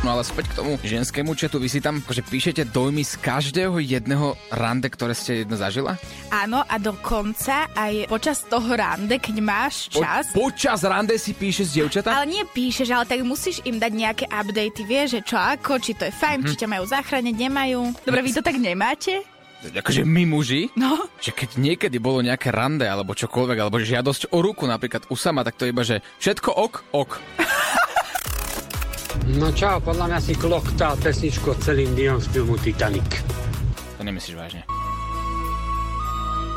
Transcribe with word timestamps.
No 0.00 0.18
ale 0.18 0.24
späť 0.24 0.50
k 0.50 0.58
tomu 0.58 0.74
ženskému 0.80 1.36
četu, 1.38 1.60
vy 1.60 1.68
si 1.68 1.78
tam 1.78 2.00
akože 2.02 2.24
píšete 2.26 2.62
dojmy 2.72 3.04
z 3.04 3.14
každého 3.20 3.78
jedného 3.78 4.34
rande, 4.50 4.90
ktoré 4.90 5.14
ste 5.14 5.46
jedno 5.46 5.60
zažila? 5.60 6.00
Áno, 6.32 6.66
a 6.66 6.74
dokonca 6.82 7.70
aj 7.76 8.08
počas 8.10 8.42
toho 8.42 8.74
rande, 8.74 9.22
keď 9.22 9.36
máš 9.38 9.92
Po, 9.92 10.02
čas, 10.02 10.32
počas 10.34 10.82
rande 10.82 11.14
si 11.20 11.30
píše 11.30 11.62
z 11.62 11.84
dievčata? 11.84 12.16
ale 12.16 12.26
nie 12.26 12.42
píšeš, 12.42 12.90
ale 12.90 13.06
tak 13.06 13.22
musíš 13.22 13.62
im 13.62 13.78
dať 13.78 13.92
nejaké 13.94 14.24
updaty, 14.26 14.82
vieš, 14.82 15.08
že 15.14 15.30
čo 15.30 15.38
ako, 15.38 15.78
či 15.78 15.94
to 15.94 16.08
je 16.08 16.12
fajn, 16.16 16.48
či 16.48 16.58
ťa 16.58 16.66
majú 16.66 16.84
zachrániť, 16.90 17.34
nemajú. 17.36 17.80
Dobre, 18.02 18.20
vy 18.24 18.30
to 18.34 18.42
tak 18.42 18.58
nemáte? 18.58 19.22
Akože 19.60 20.08
my 20.08 20.24
muži? 20.24 20.72
No, 20.72 21.04
Že 21.20 21.36
keď 21.36 21.50
niekedy 21.60 22.00
bolo 22.00 22.24
nejaké 22.24 22.48
rande 22.48 22.88
alebo 22.88 23.12
čokoľvek, 23.12 23.58
alebo 23.60 23.76
žiadosť 23.76 24.32
o 24.32 24.40
ruku 24.40 24.64
napríklad 24.64 25.04
u 25.12 25.16
sama, 25.20 25.44
tak 25.44 25.60
to 25.60 25.68
je 25.68 25.72
iba, 25.76 25.84
že 25.84 26.00
všetko 26.16 26.48
ok, 26.48 26.74
ok. 26.96 27.12
No 29.36 29.52
čau, 29.52 29.76
podľa 29.84 30.16
mňa 30.16 30.18
si 30.24 30.32
kloktál 30.32 30.96
pesničku 30.96 31.52
od 31.52 31.58
Celine 31.60 31.92
Dion 31.92 32.18
z 32.18 32.26
filmu 32.32 32.56
Titanic. 32.56 33.20
To 33.98 34.02
nemyslíš 34.02 34.32
vážne. 34.32 34.62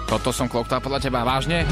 Toto 0.07 0.31
som 0.31 0.47
kloktál 0.47 0.79
podľa 0.79 1.03
teba 1.03 1.27
vážne? 1.27 1.67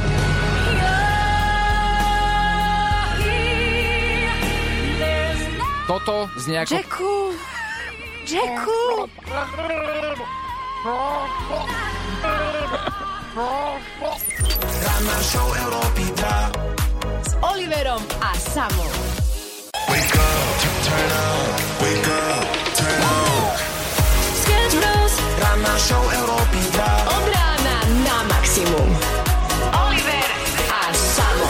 Toto 5.87 6.27
z 6.35 6.43
nejako... 6.51 6.75
Jacku, 6.75 7.11
Jacku. 8.27 8.79
S 17.21 17.33
Oliverom 17.37 18.01
a 18.17 18.33
Samom. 18.33 18.89
Sketch 24.41 24.73
Bros. 24.81 25.13
Od 27.13 27.25
rána 27.29 27.77
na 28.01 28.17
maximum. 28.25 28.89
Oliver 29.85 30.29
a 30.65 30.81
Samo. 30.97 31.49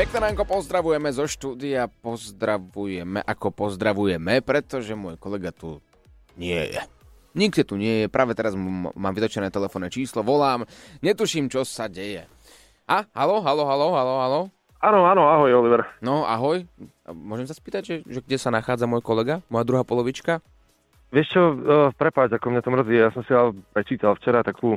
Pekné 0.00 0.16
ránko, 0.24 0.48
pozdravujeme 0.48 1.12
zo 1.12 1.28
štúdia, 1.28 1.92
pozdravujeme 2.00 3.20
ako 3.20 3.52
pozdravujeme, 3.52 4.40
pretože 4.40 4.96
môj 4.96 5.20
kolega 5.20 5.52
tu 5.52 5.84
nie 6.36 6.70
je. 6.72 6.80
Nikde 7.36 7.68
tu 7.68 7.76
nie 7.76 8.04
je, 8.04 8.06
práve 8.08 8.32
teraz 8.32 8.56
m- 8.56 8.88
mám 8.96 9.12
vytočené 9.12 9.52
telefónne 9.52 9.92
číslo, 9.92 10.24
volám, 10.24 10.64
netuším, 11.04 11.52
čo 11.52 11.68
sa 11.68 11.84
deje. 11.84 12.24
A, 12.88 13.04
halo, 13.12 13.44
halo, 13.44 13.68
halo, 13.68 13.86
halo, 13.92 14.14
halo? 14.22 14.40
Áno, 14.80 15.04
áno, 15.08 15.26
ahoj 15.26 15.50
Oliver. 15.52 15.82
No, 16.04 16.22
ahoj. 16.28 16.62
Môžem 17.10 17.48
sa 17.48 17.56
spýtať, 17.56 17.82
že, 17.82 17.96
že 18.06 18.20
kde 18.22 18.38
sa 18.38 18.54
nachádza 18.54 18.86
môj 18.86 19.02
kolega, 19.02 19.42
moja 19.50 19.66
druhá 19.66 19.82
polovička? 19.82 20.38
Vieš 21.10 21.26
čo, 21.32 21.42
uh, 21.42 21.54
prepáč, 21.96 22.32
ako 22.36 22.52
mňa 22.52 22.62
to 22.62 22.70
mrzí, 22.70 22.94
ja 22.94 23.10
som 23.10 23.22
si 23.24 23.32
ale 23.32 23.56
prečítal 23.72 24.14
včera 24.16 24.44
takú 24.46 24.76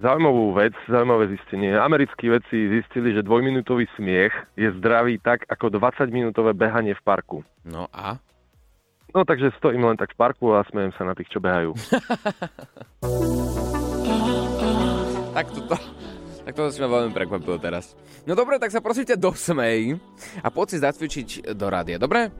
zaujímavú 0.00 0.56
vec, 0.56 0.72
zaujímavé 0.88 1.36
zistenie. 1.36 1.76
Americkí 1.76 2.32
vedci 2.32 2.80
zistili, 2.80 3.12
že 3.12 3.24
dvojminútový 3.24 3.84
smiech 3.96 4.32
je 4.56 4.72
zdravý 4.80 5.20
tak 5.20 5.44
ako 5.46 5.68
20-minútové 5.76 6.56
behanie 6.56 6.96
v 6.96 7.02
parku. 7.04 7.38
No 7.62 7.86
a? 7.92 8.16
No 9.10 9.26
takže 9.26 9.50
stojím 9.58 9.90
len 9.90 9.98
tak 9.98 10.14
v 10.14 10.18
parku 10.18 10.54
a 10.54 10.62
smejem 10.70 10.94
sa 10.94 11.02
na 11.02 11.18
tých, 11.18 11.30
čo 11.30 11.42
behajú. 11.42 11.74
Tak 15.30 15.46
toto, 15.54 15.78
tak 16.42 16.52
toto 16.58 16.68
si 16.74 16.82
ma 16.82 16.90
veľmi 16.90 17.14
prekvapilo 17.14 17.56
teraz. 17.62 17.94
No 18.26 18.34
dobre, 18.34 18.58
tak 18.58 18.74
sa 18.74 18.82
prosím 18.82 19.06
ťa 19.06 19.16
dosmej 19.16 19.94
a 20.42 20.48
poď 20.50 20.66
si 20.74 20.78
zacvičiť 20.82 21.28
do 21.54 21.66
rádia, 21.70 22.02
dobre? 22.02 22.34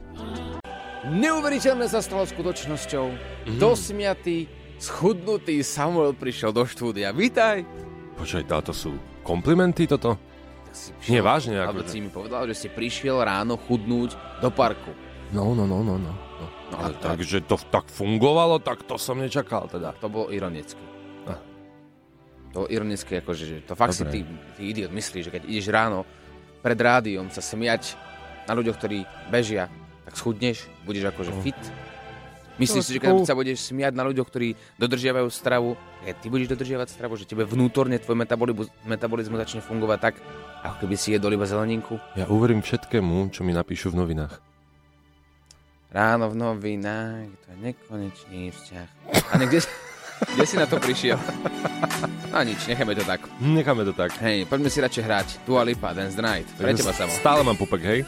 Neuveriteľné 1.07 1.87
sa 1.87 2.03
stalo 2.03 2.27
skutočnosťou. 2.27 3.05
Mm. 3.47 3.57
Dosmiatý, 3.57 4.45
schudnutý 4.75 5.63
Samuel 5.63 6.13
prišiel 6.13 6.51
do 6.51 6.67
štúdia. 6.67 7.15
Vítaj. 7.15 7.63
Počkaj, 8.19 8.43
táto 8.45 8.75
sú 8.75 8.99
komplimenty 9.23 9.87
toto? 9.87 10.19
Tak 10.67 10.75
si 10.75 10.91
Nie, 11.07 11.23
vážne, 11.23 11.63
Ale 11.63 11.81
akože. 11.81 11.95
si 11.95 12.03
mi 12.03 12.11
povedal, 12.11 12.45
že 12.51 12.59
si 12.59 12.67
prišiel 12.67 13.23
ráno 13.23 13.55
chudnúť 13.55 14.13
do 14.43 14.51
parku. 14.51 14.91
No, 15.31 15.55
no, 15.55 15.63
no, 15.63 15.79
no, 15.81 15.95
no. 15.95 16.11
No. 16.71 16.79
No 16.79 16.83
Ale 16.87 16.95
tak- 16.95 17.19
takže 17.19 17.43
to 17.43 17.59
tak 17.67 17.85
fungovalo, 17.87 18.57
tak 18.57 18.81
to 18.81 18.95
som 18.95 19.19
nečakal 19.19 19.67
teda. 19.67 19.91
To 19.99 20.07
bolo 20.07 20.31
ironicky. 20.31 20.79
Ah. 21.27 21.37
To 22.51 22.63
bolo 22.63 22.67
ironicky, 22.67 23.19
akože, 23.19 23.43
že 23.43 23.55
to 23.61 23.75
fakt 23.75 23.93
si 23.93 24.01
Dobre. 24.01 24.13
ty, 24.13 24.19
ty 24.55 24.61
idiot 24.65 24.91
myslíš, 24.91 25.27
že 25.27 25.31
keď 25.31 25.43
ideš 25.45 25.67
ráno 25.67 26.07
pred 26.61 26.77
rádiom 26.77 27.27
sa 27.27 27.39
smiať 27.39 27.95
na 28.45 28.53
ľuďoch, 28.53 28.77
ktorí 28.77 29.03
bežia, 29.27 29.67
tak 30.03 30.15
schudneš, 30.15 30.65
budeš 30.81 31.11
akože 31.11 31.31
fit. 31.41 31.59
Myslíš 32.59 32.83
No, 32.83 32.85
si, 32.85 32.93
že 32.93 33.01
keď 33.01 33.13
no. 33.15 33.25
sa 33.25 33.33
budeš 33.33 33.57
smiať 33.63 33.95
na 33.95 34.03
ľuďoch, 34.03 34.27
ktorí 34.27 34.53
dodržiavajú 34.77 35.27
stravu, 35.27 35.73
keď 36.03 36.15
ty 36.19 36.27
budeš 36.29 36.47
dodržiavať 36.51 36.87
stravu, 36.91 37.15
že 37.15 37.25
tebe 37.25 37.41
vnútorne 37.41 37.97
tvoj 37.97 38.13
metabolizmus, 38.13 38.67
metabolizmus 38.83 39.39
začne 39.39 39.61
fungovať 39.61 39.99
tak, 39.99 40.15
ako 40.61 40.75
keby 40.77 40.93
si 40.93 41.15
jedol 41.15 41.33
iba 41.33 41.47
zeleninku? 41.47 41.97
Ja 42.13 42.29
uverím 42.29 42.61
všetkému, 42.61 43.33
čo 43.33 43.41
mi 43.41 43.49
napíšu 43.49 43.89
v 43.89 43.97
novinách. 43.97 44.37
Ráno 45.91 46.31
v 46.31 46.39
novinách, 46.39 47.27
to 47.37 47.51
je 47.51 47.57
nekonečný 47.61 48.41
vzťah. 48.47 48.87
A 49.27 49.35
kde, 49.37 49.59
kde 50.31 50.45
si 50.47 50.55
na 50.55 50.63
to 50.63 50.79
prišiel? 50.79 51.19
No 52.31 52.39
nič, 52.41 52.63
necháme 52.63 52.95
to 52.95 53.03
tak. 53.03 53.19
Necháme 53.37 53.83
to 53.83 53.91
tak. 53.91 54.15
Hej, 54.23 54.47
poďme 54.47 54.71
si 54.71 54.79
radšej 54.79 55.03
hrať. 55.03 55.27
Dua 55.43 55.67
Lipa, 55.67 55.91
Dance 55.91 56.15
the 56.15 56.23
Night. 56.23 56.47
Pre 56.55 56.71
teba 56.71 56.95
samo. 56.95 57.11
Stále 57.11 57.43
mám 57.43 57.59
pupek, 57.59 57.81
hej? 57.83 57.99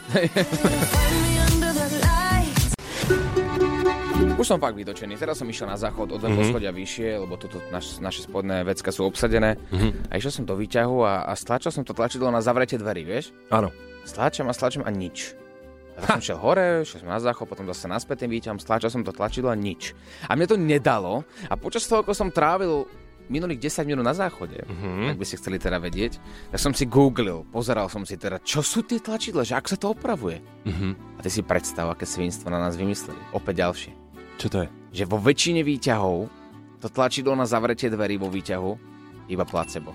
Už 4.34 4.46
som 4.46 4.56
fakt 4.56 4.74
vytočený. 4.74 5.14
Teraz 5.14 5.36
som 5.36 5.46
išiel 5.46 5.68
na 5.68 5.76
záchod, 5.76 6.08
o 6.10 6.16
dve 6.16 6.28
Mhm. 6.28 6.36
poschodia 6.38 6.72
vyššie, 6.72 7.16
lebo 7.18 7.36
tuto 7.36 7.60
naš, 7.68 7.96
naše 7.98 8.24
spodné 8.24 8.60
vecka 8.62 8.90
sú 8.90 9.04
obsadené. 9.04 9.60
Mhm. 9.70 10.08
A 10.08 10.16
išiel 10.16 10.32
som 10.32 10.44
do 10.44 10.56
výťahu 10.56 10.96
a, 11.00 11.22
a 11.22 11.32
stlačil 11.32 11.68
som 11.68 11.84
to 11.84 11.92
tlačidlo 11.92 12.28
na 12.28 12.40
zavretie 12.40 12.74
dverí, 12.74 13.04
vieš? 13.04 13.28
Áno. 13.48 13.68
Stlačam 14.02 14.48
a 14.48 14.52
stlačam 14.52 14.82
a 14.82 14.90
nič. 14.90 15.36
Tak 15.94 16.18
som 16.18 16.22
šiel 16.22 16.38
hore, 16.42 16.82
šiel 16.82 17.06
som 17.06 17.10
na 17.10 17.22
záchod, 17.22 17.46
potom 17.46 17.66
zase 17.70 17.86
naspäť 17.86 18.26
tým 18.26 18.34
výťahom, 18.34 18.58
stlačal 18.58 18.90
som 18.90 19.06
to 19.06 19.14
tlačidlo 19.14 19.50
a 19.50 19.56
nič. 19.56 19.94
A 20.26 20.34
mne 20.34 20.46
to 20.50 20.58
nedalo. 20.58 21.22
A 21.46 21.54
počas 21.54 21.86
toho, 21.86 22.02
ako 22.02 22.10
som 22.10 22.34
trávil 22.34 22.86
minulých 23.24 23.72
10 23.72 23.88
minút 23.88 24.04
na 24.04 24.12
záchode, 24.12 24.60
Mhm. 24.68 25.14
ak 25.14 25.16
by 25.16 25.24
ste 25.24 25.40
chceli 25.40 25.56
teda 25.56 25.80
vedieť, 25.80 26.20
tak 26.52 26.60
som 26.60 26.76
si 26.76 26.84
googlil, 26.84 27.48
pozeral 27.48 27.88
som 27.88 28.04
si 28.04 28.20
teda, 28.20 28.36
čo 28.44 28.60
sú 28.60 28.84
tie 28.84 29.00
tlačidla, 29.00 29.48
že 29.48 29.56
ako 29.56 29.68
sa 29.70 29.78
to 29.80 29.86
opravuje. 29.96 30.44
Mhm. 30.68 31.16
A 31.16 31.20
ty 31.24 31.32
si 31.32 31.40
predstav, 31.40 31.88
aké 31.88 32.04
svinstvo 32.04 32.52
na 32.52 32.60
nás 32.60 32.76
vymysleli. 32.76 33.16
Opäť 33.32 33.64
ďalšie. 33.64 33.92
Čo 34.36 34.46
to 34.50 34.58
je? 34.66 34.68
Že 34.92 35.04
vo 35.08 35.18
väčšine 35.22 35.64
výťahov 35.64 36.28
to 36.84 36.92
tlačidlo 36.92 37.32
na 37.32 37.48
zavretie 37.48 37.88
dverí 37.88 38.20
vo 38.20 38.28
výťahu 38.28 38.70
iba 39.32 39.44
placebo. 39.48 39.94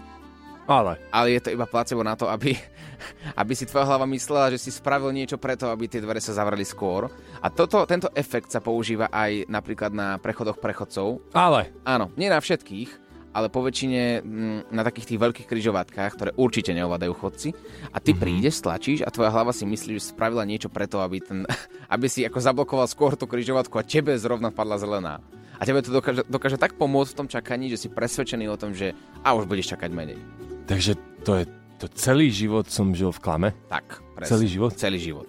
Ale. 0.70 1.02
Ale 1.10 1.34
je 1.34 1.42
to 1.42 1.50
iba 1.50 1.66
placebo 1.66 2.06
na 2.06 2.14
to, 2.14 2.30
aby, 2.30 2.54
aby 3.42 3.54
si 3.58 3.66
tvoja 3.66 3.90
hlava 3.90 4.06
myslela, 4.06 4.54
že 4.54 4.62
si 4.62 4.70
spravil 4.70 5.10
niečo 5.10 5.42
preto, 5.42 5.66
aby 5.74 5.90
tie 5.90 5.98
dvere 5.98 6.22
sa 6.22 6.38
zavreli 6.38 6.62
skôr. 6.62 7.10
A 7.42 7.50
toto, 7.50 7.82
tento 7.90 8.14
efekt 8.14 8.54
sa 8.54 8.62
používa 8.62 9.10
aj 9.10 9.50
napríklad 9.50 9.90
na 9.90 10.22
prechodoch 10.22 10.62
prechodcov. 10.62 11.26
Ale. 11.34 11.74
Áno, 11.82 12.14
nie 12.14 12.30
na 12.30 12.38
všetkých, 12.38 13.10
ale 13.34 13.50
po 13.50 13.66
väčšine 13.66 14.22
mm, 14.22 14.60
na 14.70 14.82
takých 14.86 15.16
tých 15.16 15.22
veľkých 15.22 15.50
kryžovatkách, 15.50 16.12
ktoré 16.14 16.32
určite 16.38 16.74
neovládajú 16.78 17.14
chodci. 17.18 17.50
A 17.90 17.98
ty 17.98 18.14
mm-hmm. 18.14 18.22
prídeš, 18.22 18.62
stlačíš 18.62 19.02
a 19.02 19.14
tvoja 19.14 19.34
hlava 19.34 19.54
si 19.54 19.66
myslí, 19.66 19.98
že 19.98 20.14
spravila 20.14 20.46
niečo 20.46 20.70
preto, 20.70 21.02
aby, 21.02 21.18
ten, 21.22 21.50
aby 21.94 22.06
si 22.06 22.26
ako 22.26 22.38
zablokoval 22.38 22.86
skôr 22.86 23.18
tú 23.18 23.26
kryžovatku 23.26 23.74
a 23.78 23.86
tebe 23.86 24.14
zrovna 24.22 24.54
padla 24.54 24.78
zelená. 24.78 25.18
A 25.60 25.68
tebe 25.68 25.84
to 25.84 25.92
dokáže, 25.92 26.24
dokáže 26.32 26.56
tak 26.56 26.80
pomôcť 26.80 27.12
v 27.12 27.20
tom 27.20 27.28
čakaní, 27.28 27.68
že 27.68 27.76
si 27.76 27.88
presvedčený 27.92 28.48
o 28.48 28.56
tom, 28.56 28.72
že 28.72 28.96
a 29.28 29.36
už 29.36 29.44
budeš 29.44 29.76
čakať 29.76 29.92
menej. 29.92 30.20
Takže 30.66 30.96
to 31.28 31.44
je... 31.44 31.44
To 31.80 31.88
celý 31.96 32.28
život 32.28 32.68
som 32.68 32.92
žil 32.92 33.08
v 33.16 33.24
klame? 33.24 33.50
Tak, 33.72 34.04
presne. 34.12 34.36
Celý 34.36 34.48
život? 34.52 34.72
Celý 34.76 35.00
život. 35.00 35.28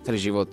Celý 0.00 0.16
život. 0.16 0.48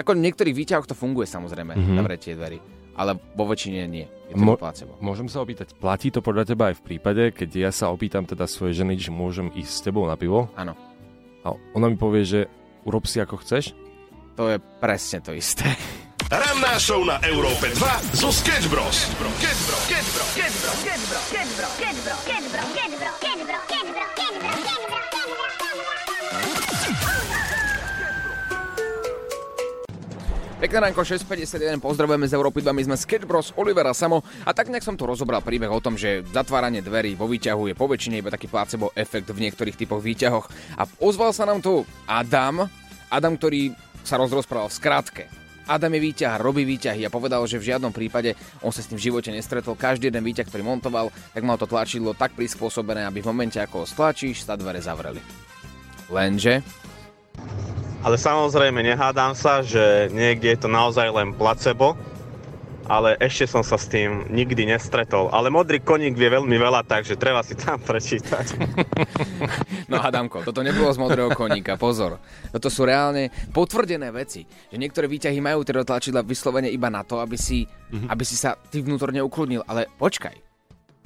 Ako 0.00 0.16
v 0.16 0.24
niektorých 0.24 0.56
výťahoch 0.56 0.88
to 0.88 0.96
funguje 0.96 1.28
samozrejme, 1.28 1.76
mm-hmm. 1.76 1.92
Mhm. 1.92 1.98
zavretie 2.00 2.32
dverí. 2.32 2.58
Ale 2.96 3.16
vo 3.36 3.44
väčšine 3.44 3.84
nie. 3.88 4.08
Je 4.28 4.36
to 4.36 4.40
Mo- 4.40 4.56
placebo. 4.56 4.96
Môžem 5.04 5.28
sa 5.28 5.44
opýtať, 5.44 5.76
platí 5.76 6.08
to 6.08 6.24
podľa 6.24 6.48
teba 6.48 6.72
aj 6.72 6.80
v 6.80 6.84
prípade, 6.84 7.32
keď 7.32 7.68
ja 7.68 7.70
sa 7.72 7.92
opýtam 7.92 8.24
teda 8.24 8.48
svojej 8.48 8.80
ženy, 8.80 8.96
že 8.96 9.12
môžem 9.12 9.52
ísť 9.52 9.72
s 9.72 9.84
tebou 9.84 10.08
na 10.08 10.16
pivo? 10.16 10.48
Áno. 10.56 10.72
A 11.44 11.52
ona 11.76 11.88
mi 11.88 11.96
povie, 12.00 12.24
že 12.24 12.40
urob 12.88 13.04
si 13.04 13.20
ako 13.20 13.40
chceš? 13.40 13.76
To 14.40 14.48
je 14.48 14.56
presne 14.80 15.20
to 15.20 15.36
isté. 15.36 15.76
Ranná 16.30 16.78
show 16.78 17.02
na 17.02 17.18
Európe 17.26 17.74
2 17.74 18.14
zo 18.14 18.30
Sketch 18.30 18.70
Bros. 18.70 19.10
Pekné 30.62 30.78
ránko 30.78 31.02
651, 31.02 31.82
pozdravujeme 31.82 32.30
z 32.30 32.38
Európy 32.38 32.62
2, 32.62 32.78
my 32.78 32.82
sme 32.86 32.94
Sketch 32.94 33.26
Bros, 33.26 33.50
Olivera 33.58 33.90
Samo 33.90 34.22
a 34.46 34.54
tak 34.54 34.70
nejak 34.70 34.86
som 34.86 34.94
tu 34.94 35.10
rozobral 35.10 35.42
príbeh 35.42 35.66
o 35.66 35.82
tom, 35.82 35.98
že 35.98 36.22
zatváranie 36.30 36.78
dverí 36.78 37.18
vo 37.18 37.26
výťahu 37.26 37.66
je 37.66 37.74
poväčšine 37.74 38.22
iba 38.22 38.30
taký 38.30 38.46
placebo 38.46 38.94
efekt 38.94 39.26
v 39.34 39.50
niektorých 39.50 39.74
typoch 39.74 39.98
výťahoch. 39.98 40.46
A 40.78 40.86
ozval 41.02 41.34
sa 41.34 41.42
nám 41.42 41.58
tu 41.58 41.82
Adam, 42.06 42.70
Adam, 43.10 43.34
ktorý 43.34 43.74
sa 44.06 44.14
rozprával 44.14 44.70
v 44.70 44.78
skratke. 44.78 45.39
Adam 45.70 45.94
je 45.94 46.02
výťah, 46.02 46.42
robí 46.42 46.66
výťahy 46.66 47.06
a 47.06 47.14
povedal, 47.14 47.46
že 47.46 47.62
v 47.62 47.70
žiadnom 47.70 47.94
prípade 47.94 48.34
on 48.66 48.74
sa 48.74 48.82
s 48.82 48.90
tým 48.90 48.98
v 48.98 49.06
živote 49.06 49.30
nestretol. 49.30 49.78
Každý 49.78 50.10
jeden 50.10 50.26
výťah, 50.26 50.50
ktorý 50.50 50.66
montoval, 50.66 51.14
tak 51.30 51.46
mal 51.46 51.54
to 51.54 51.70
tlačidlo 51.70 52.18
tak 52.18 52.34
prispôsobené, 52.34 53.06
aby 53.06 53.22
v 53.22 53.30
momente, 53.30 53.62
ako 53.62 53.82
ho 53.82 53.86
stlačíš, 53.86 54.42
sa 54.42 54.58
dvere 54.58 54.82
zavreli. 54.82 55.22
Lenže 56.10 56.66
Ale 58.02 58.18
samozrejme 58.18 58.82
nehádam 58.82 59.38
sa, 59.38 59.62
že 59.62 60.10
niekde 60.10 60.58
je 60.58 60.58
to 60.66 60.68
naozaj 60.72 61.06
len 61.06 61.30
placebo, 61.38 61.94
ale 62.90 63.14
ešte 63.22 63.46
som 63.46 63.62
sa 63.62 63.78
s 63.78 63.86
tým 63.86 64.26
nikdy 64.34 64.66
nestretol. 64.66 65.30
Ale 65.30 65.46
modrý 65.46 65.78
koník 65.78 66.18
vie 66.18 66.26
veľmi 66.26 66.58
veľa, 66.58 66.82
takže 66.82 67.14
treba 67.14 67.46
si 67.46 67.54
tam 67.54 67.78
prečítať. 67.86 68.58
No 69.86 70.02
Adamko, 70.02 70.42
toto 70.42 70.66
nebolo 70.66 70.90
z 70.90 70.98
modrého 70.98 71.30
koníka, 71.30 71.78
pozor. 71.78 72.18
Toto 72.50 72.66
sú 72.66 72.82
reálne 72.82 73.30
potvrdené 73.54 74.10
veci, 74.10 74.42
že 74.42 74.74
niektoré 74.74 75.06
výťahy 75.06 75.38
majú 75.38 75.62
teda 75.62 75.86
tlačidla 75.86 76.26
vyslovene 76.26 76.66
iba 76.66 76.90
na 76.90 77.06
to, 77.06 77.22
aby 77.22 77.38
si, 77.38 77.62
aby 77.94 78.24
si 78.26 78.34
sa 78.34 78.58
ty 78.58 78.82
vnútorne 78.82 79.22
ukludnil. 79.22 79.62
Ale 79.70 79.86
počkaj, 79.94 80.50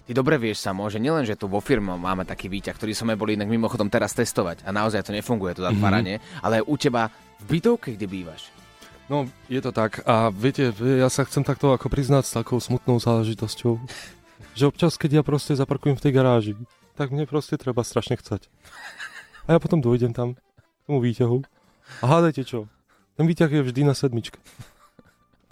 Ty 0.05 0.13
dobre 0.13 0.37
vieš 0.37 0.61
samo, 0.61 0.85
že 0.93 1.01
nielen, 1.01 1.25
že 1.25 1.33
tu 1.33 1.49
vo 1.49 1.65
firme 1.65 1.97
máme 1.97 2.29
taký 2.29 2.53
výťah, 2.53 2.77
ktorý 2.77 2.93
sme 2.93 3.17
boli 3.17 3.41
inak 3.41 3.49
mimochodom 3.49 3.89
teraz 3.89 4.13
testovať 4.13 4.61
a 4.61 4.69
naozaj 4.69 5.01
to 5.01 5.17
nefunguje, 5.17 5.57
to 5.57 5.65
zatváranie, 5.65 6.21
ale 6.45 6.61
aj 6.61 6.69
u 6.69 6.77
teba 6.77 7.09
v 7.41 7.57
bytovke, 7.57 7.97
kde 7.97 8.05
bývaš. 8.05 8.53
No, 9.05 9.29
je 9.53 9.61
to 9.61 9.69
tak. 9.69 10.01
A 10.09 10.33
viete, 10.33 10.73
ja 10.81 11.13
sa 11.13 11.29
chcem 11.29 11.45
takto 11.45 11.77
ako 11.77 11.93
priznať 11.93 12.25
s 12.25 12.37
takou 12.41 12.57
smutnou 12.57 12.97
záležitosťou, 12.97 13.77
že 14.59 14.65
občas, 14.65 14.97
keď 14.97 15.21
ja 15.21 15.23
proste 15.23 15.53
zaparkujem 15.53 16.01
v 16.01 16.05
tej 16.05 16.13
garáži, 16.13 16.53
tak 16.97 17.13
mne 17.13 17.29
proste 17.29 17.61
treba 17.61 17.85
strašne 17.85 18.17
chcať. 18.17 18.49
A 19.45 19.57
ja 19.57 19.59
potom 19.61 19.85
dojdem 19.85 20.17
tam, 20.17 20.41
k 20.41 20.83
tomu 20.89 21.05
výťahu. 21.05 21.45
A 22.01 22.05
hádajte 22.09 22.49
čo? 22.49 22.65
Ten 23.21 23.29
výťah 23.29 23.51
je 23.53 23.63
vždy 23.69 23.83
na 23.85 23.93
sedmičke. 23.93 24.41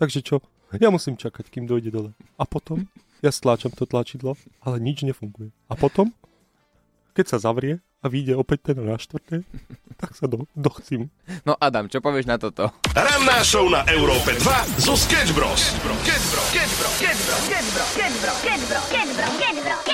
Takže 0.00 0.24
čo? 0.24 0.40
Ja 0.80 0.88
musím 0.88 1.20
čakať, 1.20 1.52
kým 1.52 1.68
dojde 1.68 1.92
dole. 1.92 2.10
A 2.40 2.48
potom 2.48 2.88
ja 3.20 3.28
stláčam 3.28 3.70
to 3.70 3.84
tlačidlo, 3.84 4.40
ale 4.64 4.80
nič 4.80 5.04
nefunguje. 5.04 5.52
A 5.68 5.76
potom, 5.76 6.10
keď 7.12 7.36
sa 7.36 7.38
zavrie 7.38 7.84
a 8.02 8.06
vyjde 8.10 8.34
opäť 8.34 8.74
ten 8.74 8.82
na 8.82 8.98
štvrté, 8.98 9.46
tak 10.00 10.18
sa 10.18 10.26
do, 10.26 10.50
dochcím. 10.58 11.06
No 11.46 11.54
Adam, 11.54 11.86
čo 11.86 12.02
povieš 12.02 12.26
na 12.26 12.36
toto? 12.36 12.74
Ranná 12.98 13.46
show 13.46 13.70
na 13.70 13.86
Európe 13.86 14.34
2 14.34 14.82
zo 14.82 14.98
Sketch 14.98 15.30
Bros. 15.32 15.78
Sketch 16.02 16.26
Bros. 16.34 16.48
Sketch 16.50 16.74
Bros. 16.82 16.92
Sketch 18.42 19.91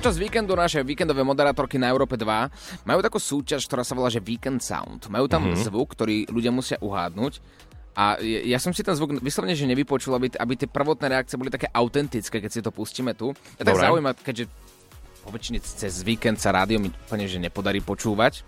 Počas 0.00 0.16
víkendu 0.16 0.56
naše 0.56 0.80
víkendové 0.80 1.20
moderátorky 1.20 1.76
na 1.76 1.92
Európe 1.92 2.16
2 2.16 2.88
majú 2.88 3.04
takú 3.04 3.20
súťaž, 3.20 3.68
ktorá 3.68 3.84
sa 3.84 3.92
volá, 3.92 4.08
že 4.08 4.24
Weekend 4.24 4.64
Sound. 4.64 5.12
Majú 5.12 5.28
tam 5.28 5.44
mm-hmm. 5.44 5.60
zvuk, 5.68 5.92
ktorý 5.92 6.24
ľudia 6.32 6.48
musia 6.48 6.80
uhádnuť. 6.80 7.36
A 8.00 8.16
ja 8.24 8.56
som 8.56 8.72
si 8.72 8.80
ten 8.80 8.96
zvuk 8.96 9.20
vyslovene, 9.20 9.52
že 9.52 9.68
nevypočul, 9.68 10.16
aby, 10.16 10.32
aby 10.40 10.56
tie 10.56 10.72
prvotné 10.72 11.04
reakcie 11.04 11.36
boli 11.36 11.52
také 11.52 11.68
autentické, 11.68 12.40
keď 12.40 12.48
si 12.48 12.64
to 12.64 12.72
pustíme 12.72 13.12
tu. 13.12 13.36
Ja 13.60 13.68
tak 13.68 13.76
Dobre. 13.76 13.84
zaujíma, 13.92 14.10
keďže 14.16 14.44
po 15.20 15.36
väčšine 15.36 15.60
cez 15.60 16.00
víkend 16.00 16.40
sa 16.40 16.56
rádio 16.56 16.80
mi 16.80 16.88
úplne 16.88 17.28
že 17.28 17.36
nepodarí 17.36 17.84
počúvať. 17.84 18.40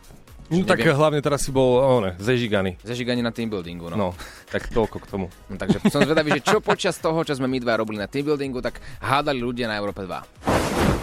No, 0.48 0.64
tak 0.64 0.80
neviem. 0.80 0.96
hlavne 0.96 1.20
teraz 1.20 1.44
si 1.44 1.52
bol 1.52 1.84
one, 1.84 2.16
zežiganý. 2.16 2.80
Zažiganie 2.80 3.20
na 3.20 3.28
teambuildingu, 3.28 3.92
no. 3.92 3.96
No, 4.00 4.08
tak 4.48 4.72
toľko 4.72 5.04
k 5.04 5.06
tomu. 5.08 5.28
no. 5.52 5.60
takže 5.60 5.84
som 5.92 6.00
zvedavý, 6.00 6.32
že 6.40 6.48
čo 6.48 6.64
počas 6.64 6.96
toho, 6.96 7.20
čo 7.28 7.36
sme 7.36 7.44
my 7.44 7.60
dva 7.60 7.76
robili 7.76 8.00
na 8.00 8.08
teambuildingu, 8.08 8.64
tak 8.64 8.80
hádali 9.04 9.44
ľudia 9.44 9.68
na 9.68 9.76
Európe 9.76 10.00
2. 10.08 11.01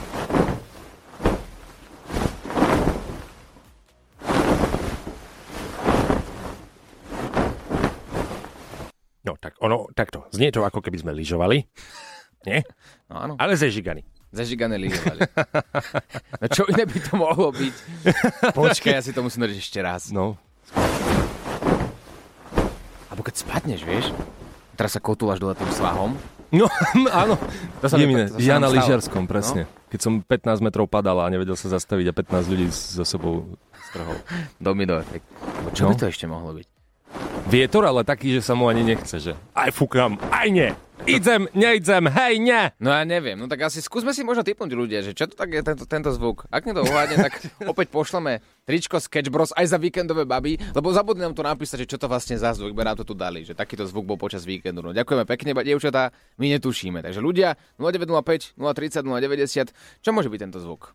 tak 9.40 9.56
ono, 9.58 9.88
takto. 9.90 10.28
Znie 10.30 10.50
to 10.50 10.62
ako 10.62 10.80
keby 10.80 10.98
sme 10.98 11.12
lyžovali. 11.12 11.64
Nie? 12.42 12.64
No 13.08 13.16
áno. 13.18 13.34
Ale 13.36 13.56
zežiganý. 13.56 14.04
Zažigané 14.30 14.78
lyžovali. 14.78 15.26
No 16.38 16.46
čo 16.48 16.64
iné 16.66 16.84
by 16.84 17.00
to 17.00 17.14
mohlo 17.14 17.50
byť? 17.50 17.76
Počkaj, 18.54 18.92
ja 18.92 19.02
si 19.02 19.12
to 19.12 19.20
musím 19.20 19.44
dať 19.44 19.58
ešte 19.58 19.80
raz. 19.80 20.08
No, 20.10 20.38
Alebo 23.10 23.22
keď 23.22 23.36
spadneš, 23.38 23.82
vieš? 23.82 24.14
Teraz 24.76 24.94
sa 24.94 25.02
kotúlaš 25.02 25.38
dole 25.38 25.52
tým 25.52 25.68
svahom. 25.70 26.14
no 26.52 26.70
áno. 27.12 27.36
To 27.82 27.86
sa 27.86 27.96
Je 27.96 28.06
mi- 28.06 28.14
mi, 28.14 28.24
to- 28.24 28.32
to 28.32 28.38
sa 28.38 28.46
ja 28.46 28.56
na 28.56 28.70
lyžiarskom, 28.70 29.26
presne. 29.26 29.66
Keď 29.90 30.00
som 30.00 30.14
15 30.22 30.62
metrov 30.62 30.86
padal 30.86 31.18
a 31.18 31.28
nevedel 31.28 31.58
sa 31.58 31.68
zastaviť 31.68 32.06
a 32.06 32.14
15 32.14 32.46
ľudí 32.48 32.68
so 32.70 33.02
sebou 33.02 33.58
strhol. 33.90 34.14
Domino 34.56 34.96
efekt. 34.96 35.26
Čo 35.74 35.84
No. 35.84 35.90
by 35.90 35.96
to 35.98 36.06
ešte 36.08 36.26
mohlo 36.26 36.54
byť? 36.54 36.68
Vietor, 37.50 37.82
ale 37.90 38.06
taký, 38.06 38.38
že 38.38 38.46
sa 38.46 38.54
mu 38.54 38.70
ani 38.70 38.86
nechce, 38.86 39.18
že 39.18 39.34
aj 39.58 39.74
fúkam, 39.74 40.22
aj 40.30 40.48
nie. 40.54 40.70
Idem, 41.08 41.48
neidem, 41.56 42.06
hej, 42.12 42.38
ne. 42.44 42.76
No 42.78 42.92
ja 42.92 43.08
neviem, 43.08 43.40
no 43.40 43.48
tak 43.48 43.66
asi 43.66 43.80
skúsme 43.80 44.12
si 44.12 44.22
možno 44.22 44.44
typnúť 44.44 44.70
ľudia, 44.76 45.00
že 45.00 45.16
čo 45.16 45.26
to 45.26 45.34
tak 45.34 45.56
je 45.56 45.64
tento, 45.64 45.88
tento 45.88 46.12
zvuk. 46.12 46.44
Ak 46.52 46.68
mi 46.68 46.76
to 46.76 46.84
uhádne, 46.84 47.18
tak 47.24 47.40
opäť 47.72 47.90
pošleme 47.90 48.44
tričko 48.68 49.00
Sketch 49.00 49.32
Bros 49.32 49.56
aj 49.56 49.72
za 49.72 49.78
víkendové 49.80 50.28
baby, 50.28 50.60
lebo 50.76 50.92
zabudli 50.92 51.24
nám 51.24 51.34
to 51.34 51.42
napísať, 51.42 51.88
že 51.88 51.96
čo 51.96 51.98
to 51.98 52.12
vlastne 52.12 52.36
za 52.36 52.52
zvuk, 52.52 52.76
by 52.76 52.84
nám 52.84 53.00
to 53.00 53.08
tu 53.08 53.16
dali, 53.16 53.48
že 53.48 53.56
takýto 53.56 53.88
zvuk 53.88 54.06
bol 54.06 54.20
počas 54.20 54.44
víkendu. 54.44 54.84
No 54.84 54.92
ďakujeme 54.92 55.24
pekne, 55.24 55.56
ba- 55.56 55.66
dievčatá, 55.66 56.12
my 56.36 56.52
netušíme. 56.60 57.00
Takže 57.02 57.24
ľudia 57.24 57.56
0905 57.80 58.60
030 58.60 59.02
090, 59.02 60.06
čo 60.06 60.10
môže 60.12 60.28
byť 60.28 60.40
tento 60.46 60.60
zvuk? 60.60 60.94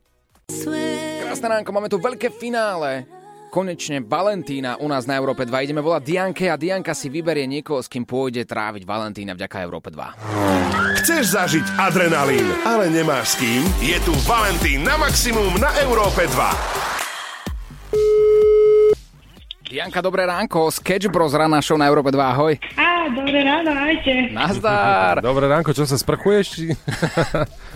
Krásne 1.24 1.48
ránko, 1.48 1.72
máme 1.72 1.88
tu 1.88 1.96
veľké 1.96 2.28
finále. 2.36 3.23
Konečne 3.54 4.02
Valentína 4.02 4.82
u 4.82 4.90
nás 4.90 5.06
na 5.06 5.14
Európe 5.14 5.46
2. 5.46 5.70
Ideme 5.70 5.78
volať 5.78 6.02
Dianke 6.02 6.50
a 6.50 6.58
Dianka 6.58 6.90
si 6.90 7.06
vyberie 7.06 7.46
niekoho, 7.46 7.78
s 7.78 7.86
kým 7.86 8.02
pôjde 8.02 8.42
tráviť 8.42 8.82
Valentína 8.82 9.38
vďaka 9.38 9.62
Európe 9.62 9.94
2. 9.94 10.98
Chceš 10.98 11.38
zažiť 11.38 11.78
adrenalín, 11.78 12.50
ale 12.66 12.90
nemáš 12.90 13.38
s 13.38 13.46
kým? 13.46 13.62
Je 13.78 13.94
tu 14.02 14.10
Valentín 14.26 14.82
na 14.82 14.98
maximum 14.98 15.54
na 15.62 15.70
Európe 15.86 16.26
2. 16.26 16.34
Dianka, 19.70 20.02
dobré 20.02 20.26
ránko. 20.26 20.74
Sketch 20.74 21.06
Bros. 21.06 21.30
Rana 21.30 21.62
show 21.62 21.78
na 21.78 21.86
Európe 21.86 22.10
2. 22.10 22.18
Ahoj. 22.18 22.58
Á, 23.04 23.12
dobré 23.12 23.44
ráno, 23.44 23.68
ajte. 23.76 24.32
Nazdar. 24.32 25.20
Dobré 25.20 25.44
ránko, 25.44 25.76
čo 25.76 25.84
sa 25.84 26.00
sprchuješ? 26.00 26.46
Či... 26.56 26.64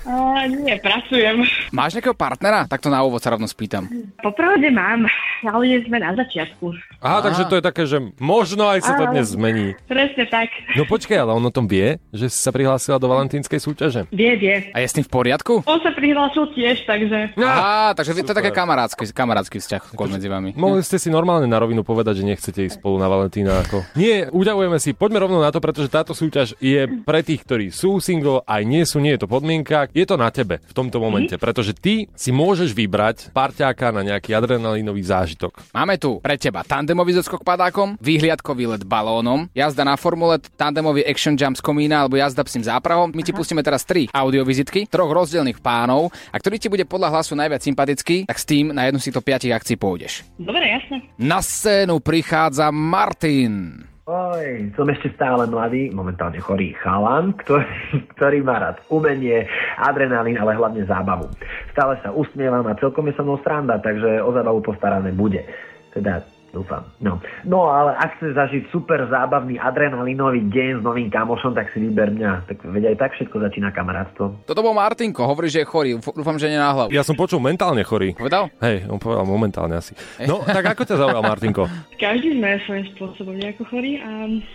Á, 0.08 0.48
nie, 0.48 0.72
pracujem. 0.80 1.44
Máš 1.68 2.00
nejakého 2.00 2.16
partnera? 2.16 2.64
Tak 2.64 2.80
to 2.80 2.88
na 2.88 3.04
úvod 3.04 3.20
sa 3.20 3.36
rovno 3.36 3.44
spýtam. 3.44 3.92
Popravde 4.24 4.72
mám, 4.72 5.04
ale 5.44 5.84
sme 5.84 6.00
na 6.00 6.16
začiatku. 6.16 6.72
Aha, 7.04 7.20
takže 7.20 7.44
to 7.44 7.60
je 7.60 7.62
také, 7.62 7.84
že 7.84 8.00
možno 8.16 8.72
aj 8.72 8.88
sa 8.88 8.96
to 8.96 9.04
dnes 9.12 9.28
zmení. 9.36 9.76
Presne 9.84 10.24
tak. 10.32 10.48
No 10.72 10.88
počkaj, 10.88 11.20
ale 11.20 11.36
on 11.36 11.44
o 11.44 11.52
tom 11.52 11.68
vie, 11.68 12.00
že 12.08 12.32
si 12.32 12.40
sa 12.40 12.48
prihlásila 12.48 12.96
do 12.96 13.12
valentínskej 13.12 13.60
súťaže. 13.60 14.08
Vie, 14.08 14.32
vie. 14.40 14.72
A 14.72 14.80
je 14.80 14.88
s 14.88 14.96
tým 14.96 15.04
v 15.04 15.12
poriadku? 15.12 15.60
On 15.68 15.76
sa 15.84 15.92
prihlásil 15.92 16.56
tiež, 16.56 16.88
takže... 16.88 17.36
Á, 17.36 17.92
takže 17.92 18.16
to 18.24 18.32
je 18.32 18.38
také 18.40 18.48
kamarátsky, 18.48 19.04
kamarátsky 19.12 19.60
vzťah 19.60 19.92
medzi 20.08 20.28
vami. 20.32 20.56
Mohli 20.56 20.80
ste 20.80 20.96
si 20.96 21.12
normálne 21.12 21.44
na 21.44 21.60
rovinu 21.60 21.84
povedať, 21.84 22.24
že 22.24 22.32
nechcete 22.32 22.64
ísť 22.64 22.80
spolu 22.80 22.96
na 22.96 23.12
Valentína. 23.12 23.60
Ako... 23.68 23.84
Nie, 23.92 24.32
uďalujeme 24.32 24.80
si, 24.80 24.96
poďme 24.96 25.17
rovno 25.18 25.42
na 25.42 25.50
to, 25.50 25.58
pretože 25.58 25.90
táto 25.90 26.14
súťaž 26.14 26.54
je 26.62 26.86
pre 27.02 27.20
tých, 27.26 27.42
ktorí 27.42 27.66
sú 27.74 27.98
single, 27.98 28.46
aj 28.46 28.62
nie 28.62 28.82
sú, 28.86 29.02
nie 29.02 29.14
je 29.18 29.26
to 29.26 29.28
podmienka. 29.28 29.90
Je 29.90 30.06
to 30.06 30.14
na 30.14 30.30
tebe 30.30 30.62
v 30.62 30.72
tomto 30.74 31.02
momente, 31.02 31.34
pretože 31.36 31.74
ty 31.74 32.06
si 32.14 32.30
môžeš 32.30 32.72
vybrať 32.72 33.34
parťáka 33.34 33.90
na 33.90 34.06
nejaký 34.06 34.32
adrenalínový 34.34 35.02
zážitok. 35.02 35.74
Máme 35.74 35.98
tu 35.98 36.22
pre 36.22 36.38
teba 36.38 36.62
tandemový 36.62 37.18
zoskok 37.18 37.42
padákom, 37.42 37.98
výhliadkový 37.98 38.78
let 38.78 38.84
balónom, 38.86 39.50
jazda 39.56 39.82
na 39.82 39.98
formule, 39.98 40.38
tandemový 40.54 41.02
action 41.02 41.34
jump 41.34 41.58
z 41.58 41.62
komína 41.64 42.06
alebo 42.06 42.20
jazda 42.20 42.46
psím 42.46 42.62
záprahom. 42.62 43.10
My 43.10 43.26
ti 43.26 43.34
pustíme 43.34 43.64
teraz 43.64 43.82
tri 43.82 44.06
audiovizitky, 44.12 44.86
troch 44.86 45.10
rozdielných 45.10 45.58
pánov 45.58 46.14
a 46.30 46.36
ktorý 46.36 46.56
ti 46.60 46.68
bude 46.70 46.84
podľa 46.84 47.18
hlasu 47.18 47.34
najviac 47.34 47.64
sympatický, 47.64 48.28
tak 48.28 48.38
s 48.38 48.44
tým 48.44 48.70
na 48.70 48.86
jednu 48.86 49.00
z 49.00 49.10
týchto 49.10 49.24
piatich 49.24 49.54
akcií 49.56 49.80
pôjdeš. 49.80 50.28
Dobre, 50.36 50.68
jasne. 50.68 51.08
Na 51.16 51.40
scénu 51.40 52.04
prichádza 52.04 52.68
Martin. 52.68 53.87
Oj, 54.08 54.72
som 54.72 54.88
ešte 54.88 55.12
stále 55.20 55.44
mladý, 55.44 55.92
momentálne 55.92 56.40
chorý 56.40 56.72
chalan, 56.80 57.36
ktorý, 57.44 57.68
ktorý 58.16 58.40
má 58.40 58.56
rád 58.56 58.80
umenie, 58.88 59.44
adrenalín, 59.76 60.40
ale 60.40 60.56
hlavne 60.56 60.88
zábavu. 60.88 61.28
Stále 61.76 62.00
sa 62.00 62.08
usmievam 62.16 62.64
a 62.64 62.80
celkom 62.80 63.04
je 63.04 63.20
so 63.20 63.20
mnou 63.20 63.36
sranda, 63.44 63.76
takže 63.76 64.24
o 64.24 64.32
zábavu 64.32 64.64
postarané 64.64 65.12
bude. 65.12 65.44
Teda 65.92 66.24
dúfam. 66.52 66.82
No. 67.00 67.20
no 67.44 67.68
ale 67.68 67.94
ak 67.96 68.18
chce 68.18 68.34
zažiť 68.34 68.62
super 68.72 69.06
zábavný 69.08 69.60
adrenalinový 69.60 70.48
deň 70.48 70.80
s 70.80 70.82
novým 70.82 71.08
kamošom, 71.12 71.52
tak 71.52 71.70
si 71.72 71.82
vyber 71.82 72.12
mňa. 72.14 72.48
Tak 72.48 72.64
veď 72.68 72.94
aj 72.94 72.96
tak 72.96 73.10
všetko 73.16 73.36
začína 73.38 73.70
kamarátstvo. 73.72 74.44
Toto 74.48 74.60
bol 74.64 74.72
Martinko, 74.72 75.28
hovorí, 75.28 75.52
že 75.52 75.62
je 75.62 75.66
chorý. 75.68 75.90
Dúfam, 76.00 76.40
že 76.40 76.48
nie 76.48 76.58
na 76.60 76.72
hlavu. 76.72 76.88
Ja 76.92 77.04
som 77.04 77.14
počul 77.14 77.38
mentálne 77.42 77.84
chorý. 77.84 78.16
Povedal? 78.16 78.48
Hej, 78.64 78.88
on 78.88 78.98
povedal 78.98 79.24
momentálne 79.28 79.76
asi. 79.76 79.92
No, 80.24 80.42
tak 80.56 80.76
ako 80.76 80.82
ťa 80.88 80.96
zaujal 80.96 81.22
Martinko? 81.22 81.68
Každý 82.00 82.38
sme 82.38 82.58
svojím 82.64 82.86
spôsobom 82.96 83.34
nejako 83.36 83.62
chorí 83.68 84.00
a 84.00 84.10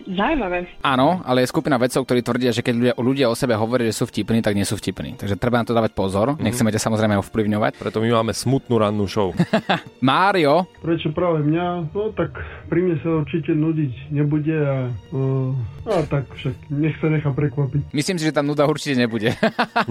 zaujímavé. 0.10 0.66
Áno, 0.82 1.22
ale 1.24 1.46
je 1.46 1.52
skupina 1.54 1.78
vedcov, 1.78 2.04
ktorí 2.04 2.20
tvrdia, 2.26 2.52
že 2.52 2.66
keď 2.66 2.74
ľudia, 2.74 2.94
ľudia 2.98 3.28
o 3.30 3.36
sebe 3.38 3.54
hovoria, 3.54 3.90
že 3.90 4.02
sú 4.02 4.06
vtipní, 4.10 4.42
tak 4.42 4.58
nie 4.58 4.66
sú 4.66 4.76
vtipní. 4.80 5.16
Takže 5.20 5.38
treba 5.38 5.62
na 5.62 5.68
to 5.68 5.76
dávať 5.76 5.94
pozor. 5.94 6.36
Nechceme 6.42 6.74
ťa 6.74 6.82
samozrejme 6.82 7.20
ovplyvňovať. 7.22 7.78
Preto 7.78 8.02
my 8.02 8.10
máme 8.10 8.34
smutnú 8.34 8.82
rannú 8.82 9.06
show. 9.06 9.36
Mário, 10.04 10.66
Prečo 10.84 11.16
práve 11.16 11.44
mňa? 11.48 11.83
No 11.92 12.14
tak 12.16 12.32
pri 12.72 12.80
mne 12.80 12.96
sa 13.04 13.20
určite 13.20 13.52
nudiť 13.52 14.16
nebude 14.16 14.56
a, 14.56 14.88
uh, 15.12 15.52
a 15.90 16.08
tak 16.08 16.32
však 16.40 16.56
nech 16.72 16.96
sa 17.04 17.12
nechá 17.12 17.36
prekvapiť. 17.36 17.92
myslím 17.92 18.16
si, 18.16 18.24
že 18.24 18.36
tam 18.36 18.48
nuda 18.48 18.64
určite 18.64 18.96
nebude. 18.96 19.36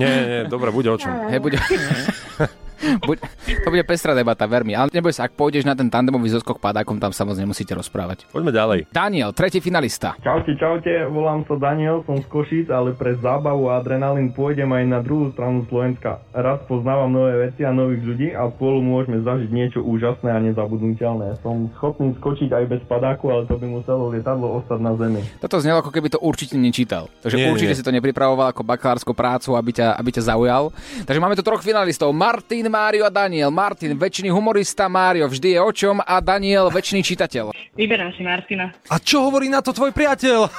Nie, 0.00 0.08
nie, 0.08 0.40
dobre, 0.48 0.72
bude 0.72 0.88
o 0.88 0.96
čom. 0.96 1.12
Hej, 1.28 1.40
bude... 1.44 1.60
Buď, 2.82 3.16
to 3.62 3.68
bude 3.70 3.84
pestrá 3.84 4.12
debata, 4.12 4.44
ver 4.44 4.62
mi. 4.62 4.74
Ale 4.74 4.90
neboj 4.90 5.10
sa, 5.10 5.26
ak 5.26 5.34
pôjdeš 5.34 5.62
na 5.62 5.72
ten 5.72 5.86
tandemový 5.86 6.28
zoskok 6.28 6.58
padákom, 6.58 6.98
tam 6.98 7.14
samozrejme 7.14 7.46
nemusíte 7.46 7.72
rozprávať. 7.72 8.26
Poďme 8.28 8.50
ďalej. 8.50 8.78
Daniel, 8.90 9.30
tretí 9.30 9.58
finalista. 9.58 10.14
Čaute, 10.20 10.54
čaute, 10.56 10.90
volám 11.06 11.42
sa 11.44 11.58
Daniel, 11.58 12.02
som 12.02 12.18
z 12.18 12.26
Košíc, 12.26 12.66
ale 12.68 12.94
pre 12.94 13.14
zábavu 13.18 13.68
a 13.68 13.78
adrenalín 13.78 14.30
pôjdem 14.30 14.70
aj 14.70 14.84
na 14.86 14.98
druhú 14.98 15.30
stranu 15.30 15.66
Slovenska. 15.66 16.22
Raz 16.32 16.62
poznávam 16.66 17.10
nové 17.10 17.50
veci 17.50 17.62
a 17.62 17.70
nových 17.70 18.02
ľudí 18.02 18.28
a 18.32 18.48
spolu 18.48 18.80
môžeme 18.80 19.20
zažiť 19.20 19.50
niečo 19.50 19.80
úžasné 19.82 20.30
a 20.30 20.38
nezabudnutelné. 20.40 21.38
Som 21.42 21.68
schopný 21.76 22.14
skočiť 22.16 22.50
aj 22.50 22.64
bez 22.66 22.82
padáku, 22.88 23.28
ale 23.28 23.44
to 23.46 23.58
by 23.58 23.66
muselo 23.68 24.08
lietadlo 24.08 24.58
ostať 24.58 24.78
na 24.80 24.92
zemi. 24.96 25.22
Toto 25.38 25.60
znelo, 25.60 25.82
ako 25.82 25.92
keby 25.92 26.08
to 26.08 26.18
určite 26.18 26.56
nečítal. 26.56 27.12
Takže 27.20 27.36
Nie, 27.36 27.50
určite 27.52 27.74
nie. 27.74 27.78
si 27.78 27.84
to 27.84 27.92
nepripravoval 27.92 28.50
ako 28.50 28.62
bakalárskú 28.64 29.12
prácu, 29.12 29.52
aby 29.52 29.70
ťa, 29.76 29.94
aby 29.94 30.10
ťa 30.10 30.22
zaujal. 30.32 30.72
Takže 31.04 31.20
máme 31.20 31.36
tu 31.36 31.44
troch 31.44 31.60
finalistov. 31.60 32.14
Martin, 32.16 32.71
Mário 32.72 33.04
a 33.04 33.12
Daniel. 33.12 33.52
Martin, 33.52 33.92
väčšiný 33.92 34.32
humorista, 34.32 34.88
Mário 34.88 35.28
vždy 35.28 35.48
je 35.52 35.60
o 35.60 35.70
čom 35.76 36.00
a 36.00 36.16
Daniel, 36.24 36.72
väčšiný 36.72 37.04
čitateľ. 37.04 37.52
Vyberám 37.76 38.16
si 38.16 38.24
Martina. 38.24 38.72
A 38.88 38.96
čo 38.96 39.20
hovorí 39.28 39.52
na 39.52 39.60
to 39.60 39.76
tvoj 39.76 39.92
priateľ? 39.92 40.48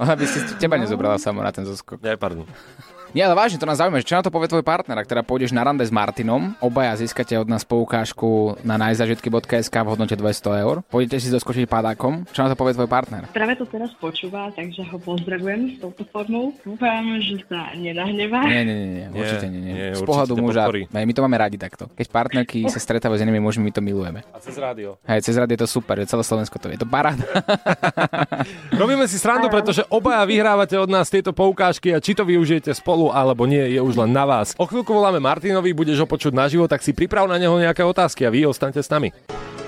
Aby 0.00 0.24
si 0.24 0.40
teba 0.56 0.80
nezobrala 0.80 1.20
samo 1.20 1.44
na 1.44 1.52
ten 1.52 1.68
zoskok. 1.68 2.00
Nie, 2.00 2.16
pardon. 2.16 2.48
Nie, 3.14 3.30
ale 3.30 3.38
vážne, 3.38 3.62
to 3.62 3.70
nás 3.70 3.78
zaujíma, 3.78 4.02
že 4.02 4.10
čo 4.10 4.18
na 4.18 4.26
to 4.26 4.34
povie 4.34 4.50
tvoj 4.50 4.66
partner, 4.66 4.98
ak 4.98 5.06
teda 5.06 5.22
pôjdeš 5.22 5.54
na 5.54 5.62
rande 5.62 5.86
s 5.86 5.94
Martinom, 5.94 6.58
obaja 6.58 6.98
získate 6.98 7.38
od 7.38 7.46
nás 7.46 7.62
poukážku 7.62 8.58
na 8.66 8.74
najzažitky.sk 8.74 9.70
v 9.70 9.86
hodnote 9.86 10.18
200 10.18 10.66
eur. 10.66 10.82
Pôjdete 10.90 11.22
si 11.22 11.30
doskočiť 11.30 11.70
padákom, 11.70 12.26
čo 12.34 12.42
na 12.42 12.50
to 12.50 12.58
povie 12.58 12.74
tvoj 12.74 12.90
partner? 12.90 13.30
Práve 13.30 13.54
to 13.54 13.70
teraz 13.70 13.94
počúva, 14.02 14.50
takže 14.58 14.82
ho 14.90 14.98
pozdravujem 14.98 15.78
s 15.78 15.86
touto 15.86 16.02
formou. 16.10 16.58
Dúfam, 16.66 17.06
že 17.22 17.38
sa 17.46 17.70
nenahnevá. 17.78 18.50
Nie, 18.50 18.66
nie, 18.66 18.74
nie, 18.74 18.88
nie, 18.90 19.06
určite 19.14 19.46
nie. 19.46 19.62
nie. 19.62 19.74
nie, 19.78 19.88
Z 19.94 20.02
pohľadu 20.02 20.34
muža, 20.34 20.66
my 20.90 21.12
to 21.14 21.22
máme 21.22 21.38
radi 21.38 21.54
takto. 21.54 21.86
Keď 21.94 22.10
partnerky 22.10 22.66
sa 22.66 22.82
stretávajú 22.82 23.22
s 23.22 23.24
inými 23.30 23.38
mužmi, 23.38 23.70
my 23.70 23.70
to 23.70 23.78
milujeme. 23.78 24.26
A 24.34 24.42
cez 24.42 24.58
rádio. 24.58 24.98
Hej, 25.06 25.22
cez 25.22 25.38
rád 25.38 25.54
je 25.54 25.62
to 25.62 25.70
super, 25.70 26.02
že 26.02 26.10
celé 26.10 26.26
Slovensko 26.26 26.58
to 26.58 26.66
je. 26.66 26.74
Je 26.74 26.82
to 26.82 26.90
paráda. 26.90 27.22
Robíme 28.82 29.06
si 29.06 29.22
srandu, 29.22 29.46
pretože 29.46 29.86
obaja 29.86 30.26
vyhrávate 30.26 30.74
od 30.74 30.90
nás 30.90 31.06
tieto 31.06 31.30
poukážky 31.30 31.94
a 31.94 32.02
či 32.02 32.18
to 32.18 32.26
využijete 32.26 32.74
spolu 32.74 33.03
alebo 33.10 33.44
nie, 33.48 33.74
je 33.74 33.80
už 33.80 33.98
len 33.98 34.12
na 34.12 34.24
vás. 34.24 34.54
O 34.56 34.68
chvíľku 34.68 34.94
voláme 34.94 35.18
Martinovi, 35.18 35.74
budeš 35.74 36.04
ho 36.04 36.08
počuť 36.08 36.32
naživo, 36.32 36.64
tak 36.70 36.80
si 36.80 36.96
priprav 36.96 37.26
na 37.26 37.40
neho 37.40 37.56
nejaké 37.58 37.82
otázky 37.82 38.24
a 38.24 38.32
vy 38.32 38.46
ostaňte 38.46 38.80
s 38.80 38.88
nami. 38.88 39.10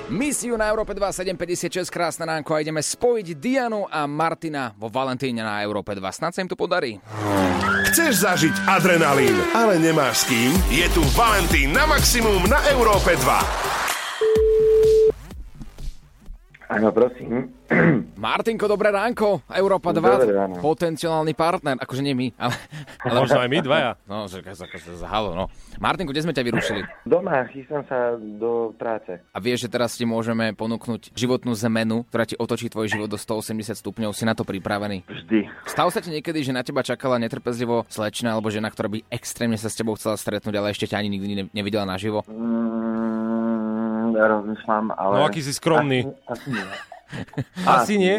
Misiu 0.06 0.54
na 0.54 0.70
Európe 0.70 0.94
2 0.94 1.02
756, 1.02 1.90
krásne 1.90 2.30
ránko 2.30 2.54
a 2.54 2.62
ideme 2.62 2.78
spojiť 2.78 3.26
Dianu 3.42 3.90
a 3.90 4.06
Martina 4.06 4.70
vo 4.78 4.86
Valentíne 4.86 5.42
na 5.42 5.58
Európe 5.66 5.98
2. 5.98 6.02
Snad 6.14 6.30
sa 6.30 6.46
im 6.46 6.50
to 6.50 6.54
podarí. 6.54 7.02
Chceš 7.90 8.22
zažiť 8.22 8.54
adrenalín, 8.70 9.34
ale 9.50 9.82
nemáš 9.82 10.22
s 10.22 10.30
kým? 10.30 10.54
Je 10.70 10.86
tu 10.94 11.02
Valentín 11.18 11.74
na 11.74 11.90
maximum 11.90 12.46
na 12.46 12.62
Európe 12.70 13.18
2. 13.18 13.85
Áno, 16.66 16.90
prosím. 16.90 17.54
Martinko, 18.18 18.66
dobré 18.66 18.90
ránko. 18.90 19.42
Európa 19.50 19.94
2, 19.94 20.02
Dobré 20.02 20.34
ráno. 20.34 20.54
potenciálny 20.58 21.34
partner. 21.34 21.78
Akože 21.78 22.02
nie 22.02 22.14
my, 22.14 22.26
ale... 22.38 22.54
ale 23.06 23.16
Možno 23.22 23.38
aj 23.42 23.50
my 23.50 23.58
dvaja. 23.62 23.90
No, 24.06 24.30
že 24.30 24.38
halo, 25.06 25.34
no. 25.34 25.44
Martinko, 25.82 26.14
kde 26.14 26.24
sme 26.24 26.32
ťa 26.34 26.46
vyrušili? 26.46 26.80
Doma, 27.04 27.42
chystám 27.50 27.82
sa 27.90 28.14
do 28.16 28.70
práce. 28.78 29.18
A 29.34 29.38
vieš, 29.42 29.66
že 29.66 29.68
teraz 29.68 29.98
ti 29.98 30.06
môžeme 30.06 30.54
ponúknuť 30.54 31.10
životnú 31.12 31.52
zmenu, 31.66 32.06
ktorá 32.08 32.22
ti 32.24 32.38
otočí 32.38 32.70
tvoj 32.70 32.86
život 32.86 33.10
do 33.10 33.18
180 33.18 33.74
stupňov. 33.76 34.14
Si 34.14 34.22
na 34.24 34.34
to 34.38 34.46
pripravený? 34.46 35.02
Vždy. 35.06 35.50
Stalo 35.66 35.90
sa 35.90 35.98
ti 36.00 36.14
niekedy, 36.14 36.42
že 36.42 36.54
na 36.54 36.62
teba 36.62 36.86
čakala 36.86 37.18
netrpezlivo 37.18 37.82
slečna 37.90 38.34
alebo 38.38 38.48
žena, 38.48 38.70
ktorá 38.70 38.86
by 38.88 39.04
extrémne 39.10 39.58
sa 39.58 39.66
s 39.68 39.76
tebou 39.78 39.98
chcela 39.98 40.14
stretnúť, 40.16 40.54
ale 40.54 40.70
ešte 40.72 40.86
ťa 40.86 41.02
ani 41.02 41.10
nikdy 41.18 41.28
ne- 41.34 41.50
nevidela 41.50 41.84
naživo? 41.84 42.22
Mm, 42.30 42.85
rozmýšľam, 44.16 44.96
ale... 44.96 45.14
No, 45.20 45.28
aký 45.28 45.44
si 45.44 45.52
skromný. 45.52 46.08
Asi, 46.28 46.40
asi 46.40 46.48
nie. 46.56 46.64
Asi 47.66 47.96
nie? 47.96 48.18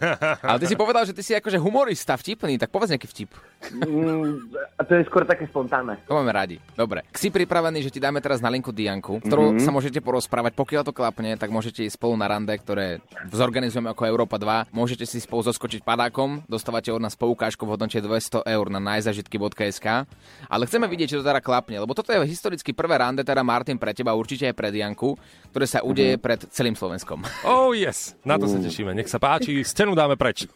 Ale 0.48 0.58
ty 0.58 0.66
si 0.66 0.74
povedal, 0.74 1.02
že 1.02 1.12
ty 1.12 1.20
si 1.20 1.32
akože 1.32 1.56
humorista, 1.56 2.14
vtipný, 2.14 2.54
tak 2.54 2.68
povedz 2.68 2.90
nejaký 2.90 3.08
vtip. 3.08 3.30
Mm, 3.74 4.54
a 4.74 4.82
to 4.82 4.94
je 4.94 5.02
skôr 5.04 5.22
také 5.22 5.44
spontánne. 5.44 5.98
To 6.04 6.14
máme 6.14 6.30
radi. 6.30 6.56
Dobre. 6.72 7.02
Si 7.10 7.28
pripravený, 7.28 7.80
že 7.80 7.90
ti 7.90 7.98
dáme 7.98 8.18
teraz 8.18 8.38
na 8.38 8.46
linku 8.46 8.70
Dianku, 8.70 9.18
s 9.18 9.26
ktorou 9.26 9.52
Mhm. 9.52 9.60
sa 9.60 9.70
môžete 9.70 9.98
porozprávať. 9.98 10.54
Pokiaľ 10.54 10.82
to 10.84 10.92
klapne, 10.92 11.34
tak 11.34 11.48
môžete 11.48 11.82
ísť 11.82 11.98
spolu 11.98 12.14
na 12.14 12.26
rande, 12.26 12.54
ktoré 12.54 13.02
zorganizujeme 13.28 13.90
ako 13.90 14.02
Európa 14.04 14.36
2. 14.36 14.70
Môžete 14.70 15.02
si 15.02 15.18
spolu 15.18 15.42
zoskočiť 15.42 15.82
padákom, 15.82 16.46
dostávate 16.46 16.88
od 16.88 16.98
nás 16.98 17.14
poukážku 17.14 17.66
v 17.66 17.74
hodnote 17.74 17.98
200 17.98 18.46
eur 18.46 18.66
na 18.68 18.78
najzažitky.sk. 18.78 20.06
Ale 20.46 20.62
chceme 20.64 20.86
vidieť, 20.86 21.08
či 21.08 21.18
to 21.18 21.24
teda 21.24 21.40
klapne, 21.40 21.76
lebo 21.76 21.92
toto 21.92 22.08
je 22.08 22.22
historicky 22.24 22.70
prvé 22.70 22.96
rande, 22.96 23.20
teda 23.20 23.42
Martin 23.42 23.76
pre 23.76 23.90
teba, 23.90 24.14
určite 24.14 24.46
aj 24.46 24.54
pre 24.54 24.70
Dianku, 24.70 25.18
ktoré 25.50 25.66
sa 25.66 25.82
udeje 25.82 26.14
Mhm. 26.14 26.22
pred 26.22 26.40
celým 26.48 26.74
Slovenskom. 26.74 27.26
Oh 27.42 27.72
yes, 27.72 28.14
na 28.28 28.36
to 28.36 28.44
sa 28.44 28.60
tešíme. 28.60 28.92
Nech 28.92 29.08
sa 29.08 29.16
páči, 29.16 29.64
scénu 29.64 29.96
dáme 29.96 30.20
preč. 30.20 30.44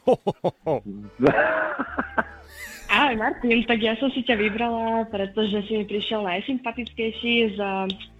Ahoj 2.93 3.15
Martin, 3.17 3.65
tak 3.65 3.81
ja 3.81 3.97
som 3.97 4.13
si 4.13 4.21
ťa 4.21 4.37
vybrala, 4.37 5.09
pretože 5.09 5.65
si 5.65 5.81
mi 5.81 5.85
prišiel 5.89 6.21
najsympatickejší 6.21 7.57
z 7.57 7.59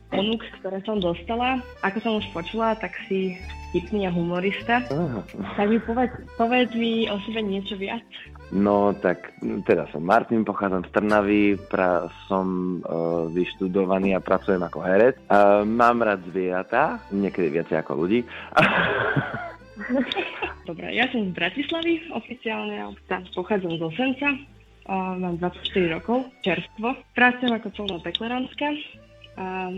ponúk, 0.09 0.41
ktoré 0.61 0.81
som 0.81 0.97
dostala. 0.97 1.61
Ako 1.85 1.97
som 2.01 2.17
už 2.17 2.25
počula, 2.33 2.73
tak 2.81 2.97
si 3.05 3.37
vtipný 3.69 4.09
a 4.09 4.11
humorista. 4.13 4.81
Tak 5.57 5.65
mi 5.69 5.77
povedz, 5.77 6.13
povedz 6.41 6.73
mi 6.73 7.05
o 7.05 7.21
sebe 7.25 7.45
niečo 7.45 7.77
viac. 7.77 8.05
No 8.53 8.93
tak, 8.93 9.33
teda 9.65 9.89
som 9.89 10.05
Martin, 10.05 10.45
pochádzam 10.45 10.85
z 10.85 10.93
Trnavy, 10.93 11.57
pra, 11.57 12.05
som 12.29 12.79
uh, 12.85 13.25
vyštudovaný 13.33 14.13
a 14.13 14.21
pracujem 14.21 14.61
ako 14.61 14.79
herec. 14.85 15.17
Uh, 15.25 15.65
mám 15.65 16.05
rád 16.05 16.21
zvieratá, 16.29 17.01
niekedy 17.09 17.49
viacej 17.49 17.81
ako 17.81 18.05
ľudí. 18.05 18.21
Dobre, 20.69 20.93
ja 20.93 21.09
som 21.09 21.29
z 21.29 21.31
Bratislavy 21.33 22.13
oficiálne, 22.13 22.75
a 22.77 22.87
tam 23.09 23.25
pochádzam 23.33 23.77
z 23.77 23.81
Osenca. 23.81 24.29
A 24.83 25.15
mám 25.15 25.39
24 25.39 25.95
rokov, 25.95 26.27
čerstvo. 26.43 26.91
Pracujem 27.15 27.55
ako 27.55 27.67
celná 27.71 27.97
deklaránska. 28.03 28.67
A 29.39 29.71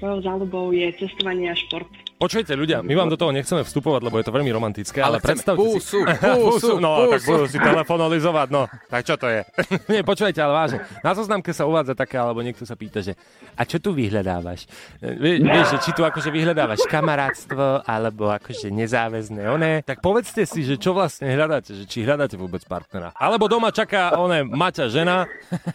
mojou 0.00 0.20
záľubou 0.24 0.72
je 0.72 0.88
cestovanie 0.96 1.52
a 1.52 1.56
šport. 1.56 1.88
Počujete 2.16 2.56
ľudia, 2.56 2.80
my 2.80 2.96
vám 2.96 3.12
do 3.12 3.20
toho 3.20 3.28
nechceme 3.28 3.60
vstupovať, 3.60 4.00
lebo 4.00 4.16
je 4.16 4.24
to 4.24 4.32
veľmi 4.32 4.48
romantické, 4.48 5.04
ale, 5.04 5.20
Ale 5.20 5.24
predstavte 5.24 5.60
Pusu, 5.60 6.00
si... 6.00 6.16
pusu, 6.48 6.80
no, 6.80 7.12
tak 7.12 7.20
pusu. 7.20 7.28
budú 7.28 7.44
si 7.44 7.58
telefonalizovať, 7.60 8.48
no. 8.48 8.64
Tak 8.88 9.04
čo 9.04 9.20
to 9.20 9.28
je? 9.28 9.44
Nie, 9.92 10.00
počujete, 10.00 10.40
ale 10.40 10.52
vážne. 10.56 10.78
Na 11.04 11.12
zoznamke 11.12 11.52
sa 11.52 11.68
uvádza 11.68 11.92
také, 11.92 12.16
alebo 12.16 12.40
niekto 12.40 12.64
sa 12.64 12.72
pýta, 12.72 13.04
že 13.04 13.12
a 13.52 13.68
čo 13.68 13.76
tu 13.76 13.92
vyhľadávaš? 13.92 14.64
Vie, 15.04 15.44
vieš, 15.44 15.76
že 15.76 15.78
či 15.84 15.90
tu 15.92 16.08
akože 16.08 16.32
vyhľadávaš 16.32 16.88
kamarátstvo, 16.88 17.84
alebo 17.84 18.32
akože 18.32 18.72
nezáväzné 18.72 19.44
oné. 19.52 19.72
Tak 19.84 20.00
povedzte 20.00 20.48
si, 20.48 20.64
že 20.64 20.80
čo 20.80 20.96
vlastne 20.96 21.28
hľadáte, 21.28 21.76
že 21.76 21.84
či 21.84 22.00
hľadáte 22.00 22.40
vôbec 22.40 22.64
partnera. 22.64 23.12
Alebo 23.12 23.44
doma 23.44 23.68
čaká 23.68 24.16
oné 24.16 24.40
Maťa 24.40 24.88
žena 24.88 25.28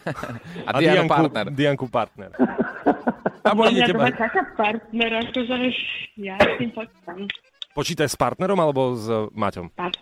A 0.68 0.78
Diana 0.78 1.06
partner. 1.06 1.46
Dianku 1.54 1.86
partner. 1.86 2.34
Alebo 3.42 3.66
idete 3.66 3.90
doma 3.90 4.06
ba- 4.06 4.16
čaká 4.16 4.40
partner, 4.54 5.10
akože 5.20 5.56
ja 6.16 6.34
s 6.36 6.54
tým 6.56 6.70
počítam. 6.70 7.18
počítaj 7.72 8.08
s 8.08 8.16
partnerom 8.16 8.56
alebo 8.56 8.94
s 8.94 9.06
Maťom? 9.32 9.66
Part- 9.74 9.98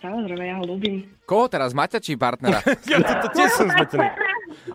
Samozrejme, 0.00 0.44
ja 0.48 0.56
ho 0.56 0.64
ľúbim. 0.64 1.04
Koho 1.28 1.44
teraz, 1.44 1.76
Maťa 1.76 2.00
či 2.00 2.16
partnera? 2.16 2.64
Ja 2.88 3.04
to, 3.04 3.12
to 3.20 3.36
tiež 3.36 3.52
som 3.52 3.68
zmetený. 3.68 4.08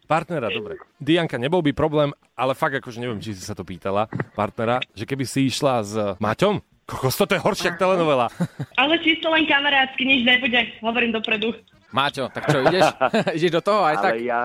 Partnera, 0.05 0.53
dobre. 0.53 0.77
Dianka, 1.01 1.35
nebol 1.35 1.59
by 1.59 1.73
problém, 1.73 2.13
ale 2.31 2.53
fakt 2.53 2.77
akože 2.77 3.01
neviem, 3.01 3.17
či 3.17 3.33
si 3.33 3.41
sa 3.41 3.57
to 3.57 3.65
pýtala, 3.65 4.05
partnera, 4.31 4.77
že 4.93 5.03
keby 5.03 5.25
si 5.25 5.49
išla 5.49 5.81
s 5.81 5.93
Maťom, 6.21 6.61
Kokos, 6.85 7.17
toto 7.17 7.33
je 7.33 7.41
horšia 7.41 7.73
ako 7.73 7.81
telenovela. 7.81 8.29
Ale 8.77 9.01
čisto 9.01 9.33
len 9.33 9.49
kamarátsky, 9.49 10.05
nič 10.05 10.21
nebude, 10.21 10.53
hovorím 10.85 11.09
dopredu. 11.09 11.57
Máťo, 11.95 12.27
tak 12.27 12.51
čo, 12.51 12.59
ideš? 12.59 12.91
ideš 13.39 13.51
do 13.55 13.61
toho 13.63 13.87
aj 13.87 13.95
Ale 13.95 14.03
tak? 14.03 14.13
ja, 14.19 14.41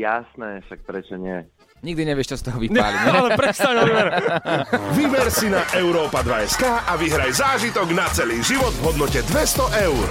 jasné, 0.00 0.64
však 0.64 0.80
prečo 0.88 1.20
nie? 1.20 1.44
Nikdy 1.84 2.02
nevieš, 2.08 2.32
čo 2.32 2.36
z 2.40 2.42
toho 2.48 2.56
vypáli. 2.64 2.96
ne? 2.96 3.12
Ale 3.12 3.36
prestaň, 3.36 3.74
Oliver. 3.84 4.08
Vyber 4.96 5.28
si 5.28 5.52
na 5.52 5.60
Európa 5.76 6.24
2 6.24 6.56
SK 6.56 6.64
a 6.64 6.96
vyhraj 6.96 7.36
zážitok 7.36 7.92
na 7.92 8.08
celý 8.16 8.40
život 8.40 8.72
v 8.80 8.82
hodnote 8.88 9.20
200 9.28 9.86
eur. 9.92 10.06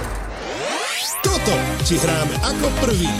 Toto 1.26 1.54
ti 1.82 1.98
hráme 1.98 2.34
ako 2.38 2.66
prvý. 2.78 3.10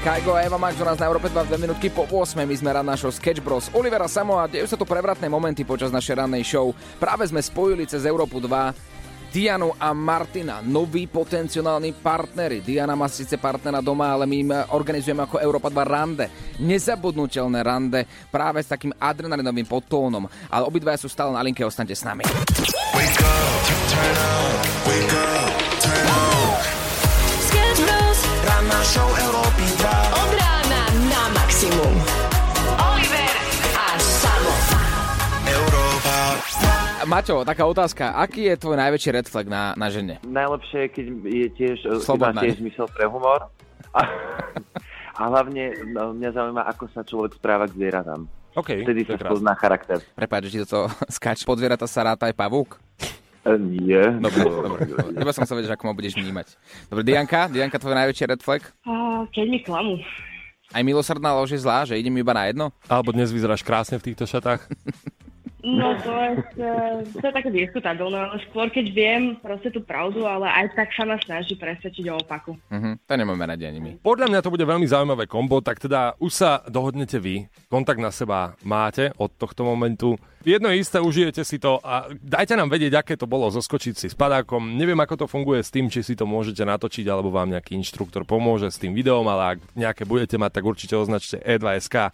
Kajgo 0.00 0.32
a 0.32 0.40
Eva 0.40 0.56
Max 0.56 0.80
u 0.80 0.84
nás 0.88 0.96
na 0.96 1.06
Európe 1.06 1.28
2 1.28 1.44
2 1.44 1.60
minútky 1.60 1.92
po 1.92 2.08
8. 2.08 2.40
My 2.42 2.56
sme 2.56 2.72
rád 2.72 2.88
našou 2.88 3.12
Sketch 3.12 3.44
Bros. 3.44 3.68
Olivera 3.76 4.08
Samo 4.08 4.40
a 4.40 4.48
dejú 4.48 4.64
sa 4.64 4.74
tu 4.74 4.88
prevratné 4.88 5.28
momenty 5.28 5.60
počas 5.60 5.92
našej 5.92 6.24
rannej 6.24 6.40
show. 6.40 6.72
Práve 6.96 7.28
sme 7.28 7.38
spojili 7.38 7.84
cez 7.84 8.08
Európu 8.08 8.40
2 8.40 8.98
Dianu 9.30 9.70
a 9.78 9.94
Martina, 9.94 10.58
noví 10.58 11.06
potenciálni 11.06 11.94
partnery. 11.94 12.66
Diana 12.66 12.98
má 12.98 13.06
síce 13.06 13.38
partnera 13.38 13.78
doma, 13.78 14.10
ale 14.10 14.26
my 14.26 14.36
im 14.42 14.50
organizujeme 14.74 15.22
ako 15.22 15.38
Európa 15.38 15.70
2 15.70 15.86
rande. 15.86 16.26
Nezabudnutelné 16.58 17.62
rande 17.62 18.10
práve 18.26 18.58
s 18.58 18.74
takým 18.74 18.90
adrenalinovým 18.98 19.70
podtónom. 19.70 20.26
Ale 20.50 20.66
obidvaja 20.66 20.98
sú 20.98 21.06
stále 21.06 21.30
na 21.30 21.46
linke, 21.46 21.62
ostaňte 21.62 21.94
s 21.94 22.02
nami. 22.02 22.26
Sketch 27.46 27.80
Bros. 27.86 28.18
Ranná 28.50 28.80
show 28.82 29.06
Európy 29.14 29.66
2. 29.78 30.18
Od 30.26 30.30
rána 30.34 30.82
na 31.06 31.22
maximum. 31.38 32.19
Maťo, 37.08 37.48
taká 37.48 37.64
otázka. 37.64 38.12
Aký 38.12 38.44
je 38.52 38.60
tvoj 38.60 38.76
najväčší 38.76 39.10
red 39.16 39.26
flag 39.28 39.48
na, 39.48 39.72
na 39.72 39.88
žene? 39.88 40.20
Najlepšie 40.26 40.84
je, 40.84 40.88
keď 40.92 41.04
je 41.24 41.48
tiež, 41.56 41.76
Slobodná, 42.04 42.44
tiež 42.44 42.60
mysel 42.60 42.84
pre 42.92 43.08
humor. 43.08 43.48
A, 43.96 44.00
a 45.16 45.22
hlavne 45.32 45.72
no, 45.96 46.12
mňa 46.12 46.30
zaujíma, 46.36 46.62
ako 46.68 46.84
sa 46.92 47.00
človek 47.00 47.40
správa 47.40 47.64
k 47.66 47.76
zvieratám. 47.80 48.28
OK, 48.58 48.82
Vtedy 48.82 49.06
to 49.06 49.14
sa 49.14 49.30
spozná 49.30 49.54
charakter. 49.56 50.02
Prepáč, 50.12 50.50
že 50.50 50.52
ti 50.52 50.58
toto 50.66 50.90
skáč. 51.16 51.46
Pod 51.46 51.56
zvieratá 51.56 51.86
sa 51.88 52.04
ráta 52.04 52.28
aj 52.28 52.34
pavúk? 52.36 52.76
E, 53.46 53.56
Nie. 53.56 54.10
Dobre, 54.20 54.42
dobre. 54.66 54.80
Iba 55.16 55.32
som 55.32 55.46
chcel 55.46 55.62
vedieť, 55.62 55.78
ako 55.78 55.88
ma 55.88 55.94
budeš 55.96 56.18
vnímať. 56.18 56.58
Dobre, 56.92 57.02
Dianka, 57.06 57.48
Dianka, 57.48 57.80
tvoj 57.80 57.96
najväčší 57.96 58.24
red 58.28 58.40
flag? 58.44 58.62
Keď 59.30 59.46
mi 59.48 59.58
klamú. 59.64 59.96
Aj 60.70 60.86
milosrdná 60.86 61.34
lož 61.34 61.50
je 61.50 61.62
zlá, 61.62 61.82
že 61.82 61.98
idem 61.98 62.14
iba 62.14 62.30
na 62.30 62.46
jedno? 62.46 62.70
Alebo 62.86 63.10
dnes 63.10 63.34
vyzeráš 63.34 63.66
krásne 63.66 63.98
v 63.98 64.12
týchto 64.12 64.22
šatách. 64.28 64.62
No 65.60 65.92
to 66.00 66.12
je, 66.16 66.30
to 67.20 67.24
je 67.24 67.32
také 67.32 67.50
diskutabilné, 67.52 68.16
ale 68.16 68.36
skôr 68.48 68.72
keď 68.72 68.86
viem 68.92 69.22
proste 69.38 69.68
tú 69.68 69.84
pravdu, 69.84 70.24
ale 70.24 70.48
aj 70.48 70.72
tak 70.72 70.88
sa 70.96 71.04
ma 71.04 71.20
snaží 71.20 71.52
presvedčiť 71.56 72.04
o 72.08 72.20
opaku. 72.20 72.56
Mhm, 72.72 73.04
to 73.04 73.12
nemáme 73.16 73.44
radi 73.44 73.68
ani 73.68 73.80
my. 73.80 73.90
Podľa 74.00 74.26
mňa 74.32 74.40
to 74.40 74.52
bude 74.52 74.64
veľmi 74.64 74.86
zaujímavé 74.88 75.28
kombo, 75.28 75.60
tak 75.60 75.76
teda 75.80 76.16
už 76.16 76.32
sa 76.32 76.50
dohodnete 76.64 77.20
vy, 77.20 77.44
kontakt 77.68 78.00
na 78.00 78.08
seba 78.08 78.56
máte 78.64 79.12
od 79.20 79.28
tohto 79.36 79.64
momentu. 79.68 80.16
Jedno 80.40 80.72
je 80.72 80.80
isté, 80.80 80.96
užijete 80.96 81.44
si 81.44 81.60
to 81.60 81.76
a 81.84 82.08
dajte 82.16 82.56
nám 82.56 82.72
vedieť, 82.72 83.04
aké 83.04 83.12
to 83.20 83.28
bolo 83.28 83.52
zoskočiť 83.52 83.92
si 83.92 84.06
s 84.08 84.16
padákom. 84.16 84.72
Neviem, 84.72 84.96
ako 84.96 85.24
to 85.24 85.26
funguje 85.28 85.60
s 85.60 85.68
tým, 85.68 85.92
či 85.92 86.00
si 86.00 86.16
to 86.16 86.24
môžete 86.24 86.64
natočiť, 86.64 87.04
alebo 87.12 87.28
vám 87.28 87.52
nejaký 87.52 87.76
inštruktor 87.76 88.24
pomôže 88.24 88.72
s 88.72 88.80
tým 88.80 88.96
videom, 88.96 89.28
ale 89.28 89.56
ak 89.56 89.58
nejaké 89.76 90.08
budete 90.08 90.40
mať, 90.40 90.50
tak 90.56 90.64
určite 90.64 90.96
označte 90.96 91.36
E2SK 91.44 92.08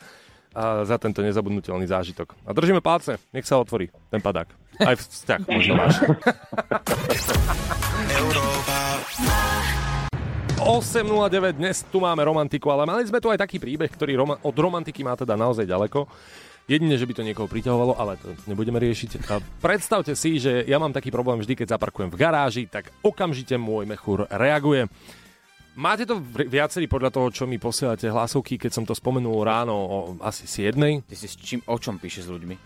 a 0.56 0.88
za 0.88 0.96
tento 0.96 1.20
nezabudnutelný 1.20 1.84
zážitok. 1.84 2.32
A 2.48 2.56
držíme 2.56 2.80
palce, 2.80 3.20
nech 3.36 3.44
sa 3.44 3.60
otvorí 3.60 3.92
ten 4.08 4.24
padák. 4.24 4.48
Aj 4.80 4.96
vzťah 4.96 5.40
možno 5.44 5.72
máš. 5.76 6.00
8.09, 10.56 11.60
dnes 11.60 11.84
tu 11.92 12.00
máme 12.00 12.24
romantiku, 12.24 12.72
ale 12.72 12.88
mali 12.88 13.04
sme 13.04 13.20
tu 13.20 13.28
aj 13.28 13.38
taký 13.38 13.60
príbeh, 13.60 13.92
ktorý 13.92 14.16
roma- 14.16 14.40
od 14.40 14.56
romantiky 14.56 15.04
má 15.04 15.12
teda 15.12 15.36
naozaj 15.36 15.68
ďaleko. 15.68 16.08
Jedine, 16.66 16.98
že 16.98 17.06
by 17.06 17.14
to 17.14 17.22
niekoho 17.22 17.46
priťahovalo, 17.46 17.94
ale 17.94 18.18
to 18.18 18.34
nebudeme 18.50 18.80
riešiť. 18.82 19.30
A 19.30 19.38
predstavte 19.62 20.18
si, 20.18 20.42
že 20.42 20.66
ja 20.66 20.82
mám 20.82 20.90
taký 20.90 21.14
problém 21.14 21.38
vždy, 21.38 21.54
keď 21.54 21.78
zaparkujem 21.78 22.10
v 22.10 22.18
garáži, 22.18 22.64
tak 22.66 22.90
okamžite 23.06 23.54
môj 23.54 23.86
mechúr 23.86 24.26
reaguje. 24.26 24.90
Máte 25.76 26.08
to 26.08 26.16
vi- 26.16 26.48
viacerí 26.48 26.88
podľa 26.88 27.12
toho, 27.12 27.28
čo 27.28 27.44
mi 27.44 27.60
posielate 27.60 28.08
hlasovky, 28.08 28.56
keď 28.56 28.72
som 28.72 28.84
to 28.88 28.96
spomenul 28.96 29.44
ráno 29.44 29.76
o 29.76 29.96
asi 30.24 30.48
7. 30.48 31.04
Ty 31.04 31.14
si 31.14 31.28
s 31.28 31.36
čím, 31.36 31.60
o 31.68 31.76
čom 31.76 32.00
píšeš 32.00 32.24
s 32.24 32.30
ľuďmi? 32.32 32.56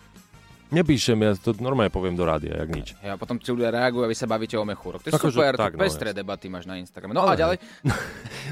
Nepíšem, 0.70 1.18
ja 1.18 1.34
to 1.34 1.50
normálne 1.58 1.90
poviem 1.90 2.14
do 2.14 2.22
rádia, 2.22 2.54
jak 2.54 2.70
nič. 2.70 2.88
Ja 3.02 3.18
potom 3.18 3.42
ti 3.42 3.50
ľudia 3.50 3.74
reagujú 3.74 4.06
a 4.06 4.10
vy 4.10 4.14
sa 4.14 4.30
bavíte 4.30 4.54
o 4.54 4.62
mechúroch. 4.62 5.02
To 5.02 5.10
je 5.10 5.18
Akože 5.18 5.34
super, 5.34 5.58
tak, 5.58 5.74
to 5.74 5.78
no, 5.78 5.82
pestré 5.82 6.14
jasne. 6.14 6.22
debaty 6.22 6.46
máš 6.46 6.70
na 6.70 6.78
Instagrame. 6.78 7.10
No 7.10 7.26
a 7.26 7.34
ďalej? 7.34 7.58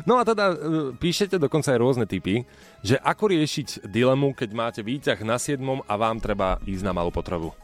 No 0.06 0.18
a 0.18 0.26
teda 0.26 0.50
e, 0.50 0.54
píšete 0.98 1.38
dokonca 1.38 1.70
aj 1.70 1.78
rôzne 1.78 2.06
typy, 2.10 2.42
že 2.82 2.98
ako 2.98 3.30
riešiť 3.30 3.86
dilemu, 3.86 4.34
keď 4.34 4.50
máte 4.50 4.80
výťah 4.82 5.18
na 5.22 5.38
7 5.38 5.62
a 5.62 5.94
vám 5.94 6.18
treba 6.18 6.58
ísť 6.66 6.82
na 6.82 6.90
malú 6.90 7.14
potravu. 7.14 7.54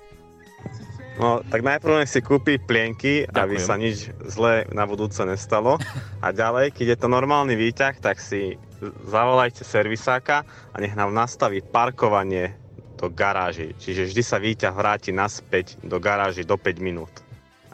No, 1.14 1.46
tak 1.46 1.62
najprv 1.62 2.02
nech 2.02 2.10
si 2.10 2.18
kúpi 2.18 2.58
plienky, 2.58 3.22
aby 3.30 3.54
Ďakujem. 3.54 3.68
sa 3.70 3.74
nič 3.78 3.96
zlé 4.26 4.66
na 4.74 4.82
budúce 4.82 5.22
nestalo. 5.22 5.78
A 6.18 6.34
ďalej, 6.34 6.74
keď 6.74 6.86
je 6.94 6.98
to 6.98 7.06
normálny 7.06 7.54
výťah, 7.54 7.94
tak 8.02 8.18
si 8.18 8.58
zavolajte 9.06 9.62
servisáka 9.62 10.42
a 10.74 10.76
nech 10.82 10.98
nám 10.98 11.14
nastaví 11.14 11.62
parkovanie 11.62 12.58
do 12.98 13.06
garáži. 13.10 13.78
Čiže 13.78 14.10
vždy 14.10 14.22
sa 14.26 14.42
výťah 14.42 14.74
vráti 14.74 15.14
naspäť 15.14 15.78
do 15.86 16.02
garáži 16.02 16.42
do 16.42 16.58
5 16.58 16.82
minút. 16.82 17.12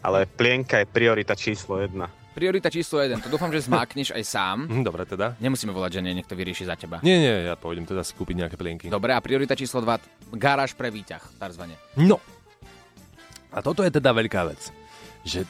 Ale 0.01 0.29
plienka 0.29 0.81
je 0.81 0.87
priorita 0.89 1.33
číslo 1.33 1.81
1. 1.81 1.97
Priorita 2.31 2.71
číslo 2.73 3.03
1. 3.03 3.21
To 3.27 3.29
dúfam, 3.29 3.51
že 3.53 3.65
zmákneš 3.65 4.17
aj 4.17 4.25
sám. 4.25 4.59
Hm, 4.71 4.85
dobre 4.85 5.03
teda. 5.09 5.35
Nemusíme 5.41 5.73
volať, 5.73 5.99
že 5.99 6.01
nie, 6.05 6.13
niekto 6.17 6.37
vyrieši 6.37 6.69
za 6.69 6.77
teba. 6.77 7.01
Nie, 7.01 7.17
nie, 7.21 7.35
ja 7.49 7.57
pôjdem 7.57 7.85
teda 7.85 8.05
si 8.05 8.13
kúpiť 8.15 8.37
nejaké 8.47 8.57
plienky. 8.57 8.87
Dobre, 8.89 9.17
a 9.17 9.21
priorita 9.21 9.57
číslo 9.57 9.83
2. 9.83 10.37
Garáž 10.37 10.77
pre 10.79 10.93
výťah, 10.93 11.41
takzvané. 11.41 11.77
No. 11.99 12.23
A 13.51 13.59
toto 13.61 13.83
je 13.83 13.91
teda 13.91 14.11
veľká 14.11 14.47
vec. 14.47 14.71
Že 15.23 15.43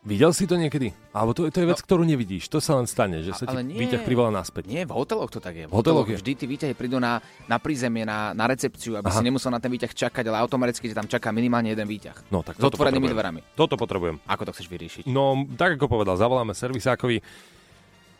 videl 0.00 0.32
si 0.32 0.48
to 0.48 0.56
niekedy? 0.56 0.96
Alebo 1.12 1.36
to, 1.36 1.44
to 1.48 1.60
je 1.60 1.68
vec, 1.68 1.76
No. 1.76 1.84
ktorú 1.84 2.02
nevidíš. 2.02 2.48
To 2.48 2.58
sa 2.58 2.74
len 2.74 2.88
stane, 2.88 3.20
že 3.20 3.36
sa 3.36 3.44
ti 3.44 3.52
nie. 3.60 3.76
výťah 3.76 4.00
privolá 4.00 4.32
naspäť. 4.32 4.64
Nie, 4.64 4.88
v 4.88 4.96
hoteloch 4.96 5.28
to 5.28 5.36
tak 5.36 5.52
je. 5.54 5.64
V 5.68 5.74
hoteloch 5.74 6.08
je. 6.08 6.16
Vždy 6.16 6.32
tí 6.34 6.44
výťahy 6.48 6.72
prídu 6.72 6.96
na, 6.96 7.20
na 7.44 7.60
prízemie, 7.60 8.08
na, 8.08 8.32
na 8.32 8.48
recepciu, 8.48 8.96
aby 8.96 9.12
Aha. 9.12 9.20
si 9.20 9.22
nemusel 9.22 9.52
na 9.52 9.60
ten 9.60 9.68
výťah 9.68 9.92
čakať, 9.92 10.24
ale 10.24 10.40
automaticky 10.40 10.88
ti 10.88 10.96
tam 10.96 11.04
čaká 11.04 11.28
minimálne 11.28 11.68
jeden 11.68 11.84
výťah. 11.84 12.32
No, 12.32 12.40
tak 12.40 12.56
S 12.56 12.64
toto 12.64 12.80
otvorenými 12.80 13.06
dverami. 13.06 13.40
Toto 13.52 13.76
potrebujem. 13.76 14.16
Ako 14.24 14.48
to 14.48 14.52
chceš 14.56 14.66
vyriešiť? 14.66 15.04
No, 15.06 15.44
tak 15.54 15.76
ako 15.76 15.86
povedal, 15.86 16.16
zavoláme 16.16 16.56
servisákovi 16.56 17.20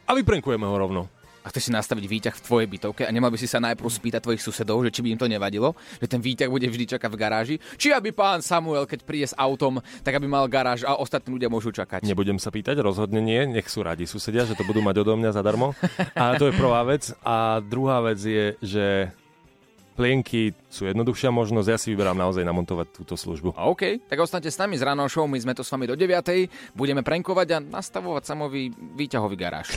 a 0.05 0.11
vyprenkujeme 0.13 0.65
ho 0.65 0.77
rovno. 0.77 1.03
A 1.49 1.51
chceš 1.51 1.73
si 1.73 1.73
nastaviť 1.73 2.05
výťah 2.05 2.35
v 2.37 2.45
tvojej 2.45 2.69
bytovke 2.69 3.09
a 3.09 3.11
nemal 3.11 3.33
by 3.33 3.41
si 3.41 3.49
sa 3.49 3.57
najprv 3.57 3.89
spýtať 3.89 4.21
tvojich 4.21 4.45
susedov, 4.45 4.85
že 4.85 4.93
či 4.93 5.01
by 5.01 5.17
im 5.17 5.21
to 5.25 5.25
nevadilo, 5.25 5.73
že 5.97 6.05
ten 6.05 6.21
výťah 6.21 6.53
bude 6.53 6.69
vždy 6.69 6.85
čakať 6.93 7.09
v 7.09 7.17
garáži, 7.17 7.57
či 7.81 7.89
aby 7.89 8.13
pán 8.13 8.45
Samuel, 8.45 8.85
keď 8.85 9.01
príde 9.09 9.33
s 9.33 9.33
autom, 9.33 9.81
tak 10.05 10.13
aby 10.13 10.29
mal 10.29 10.45
garáž 10.45 10.85
a 10.85 11.01
ostatní 11.01 11.41
ľudia 11.41 11.49
môžu 11.49 11.73
čakať. 11.73 12.05
Nebudem 12.05 12.37
sa 12.37 12.53
pýtať, 12.53 12.85
rozhodne 12.85 13.25
nie, 13.25 13.49
nech 13.49 13.65
sú 13.73 13.81
radi 13.81 14.05
susedia, 14.05 14.45
že 14.45 14.53
to 14.61 14.69
budú 14.69 14.85
mať 14.85 15.01
odo 15.01 15.17
mňa 15.17 15.33
zadarmo. 15.33 15.73
A 16.13 16.37
to 16.37 16.53
je 16.53 16.55
prvá 16.61 16.85
vec. 16.85 17.09
A 17.25 17.65
druhá 17.65 18.05
vec 18.05 18.21
je, 18.21 18.53
že 18.61 19.09
plienky 19.99 20.55
sú 20.71 20.87
jednoduchšia 20.87 21.35
možnosť, 21.35 21.67
ja 21.67 21.75
si 21.75 21.91
vyberám 21.91 22.15
naozaj 22.15 22.47
namontovať 22.47 22.95
túto 22.95 23.19
službu. 23.19 23.59
OK, 23.59 24.07
tak 24.07 24.23
ostaňte 24.23 24.47
s 24.47 24.63
nami 24.63 24.79
z 24.79 24.87
ráno 24.87 25.11
show, 25.11 25.27
my 25.27 25.35
sme 25.43 25.59
tu 25.59 25.67
s 25.67 25.71
vami 25.75 25.91
do 25.91 25.99
9. 25.99 26.79
Budeme 26.79 27.03
prenkovať 27.03 27.49
a 27.51 27.59
nastavovať 27.59 28.23
samový 28.23 28.71
výťahový 28.71 29.35
garáž. 29.35 29.75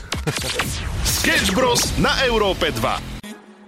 Sketch 1.18 1.50
Bros. 1.50 1.98
na 1.98 2.14
Európe 2.22 2.70
2. 2.70 3.22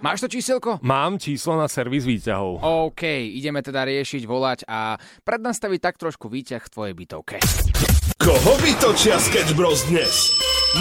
Máš 0.05 0.21
to 0.21 0.29
číselko? 0.29 0.79
Mám 0.85 1.17
číslo 1.17 1.57
na 1.57 1.67
servis 1.67 2.05
výťahov. 2.05 2.61
OK, 2.93 3.03
ideme 3.09 3.64
teda 3.64 3.88
riešiť, 3.88 4.23
volať 4.29 4.69
a 4.69 5.01
prednastaviť 5.25 5.81
tak 5.81 5.97
trošku 5.97 6.29
výťah 6.29 6.61
v 6.61 6.71
tvojej 6.71 6.95
bytovke. 6.95 7.37
Koho 8.21 8.53
vytočia 8.61 9.17
Sketch 9.17 9.57
Bros 9.57 9.88
dnes? 9.88 10.12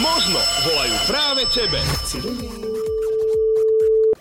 Možno 0.04 0.44
volajú 0.68 0.96
práve 1.08 1.42
tebe. 1.56 1.80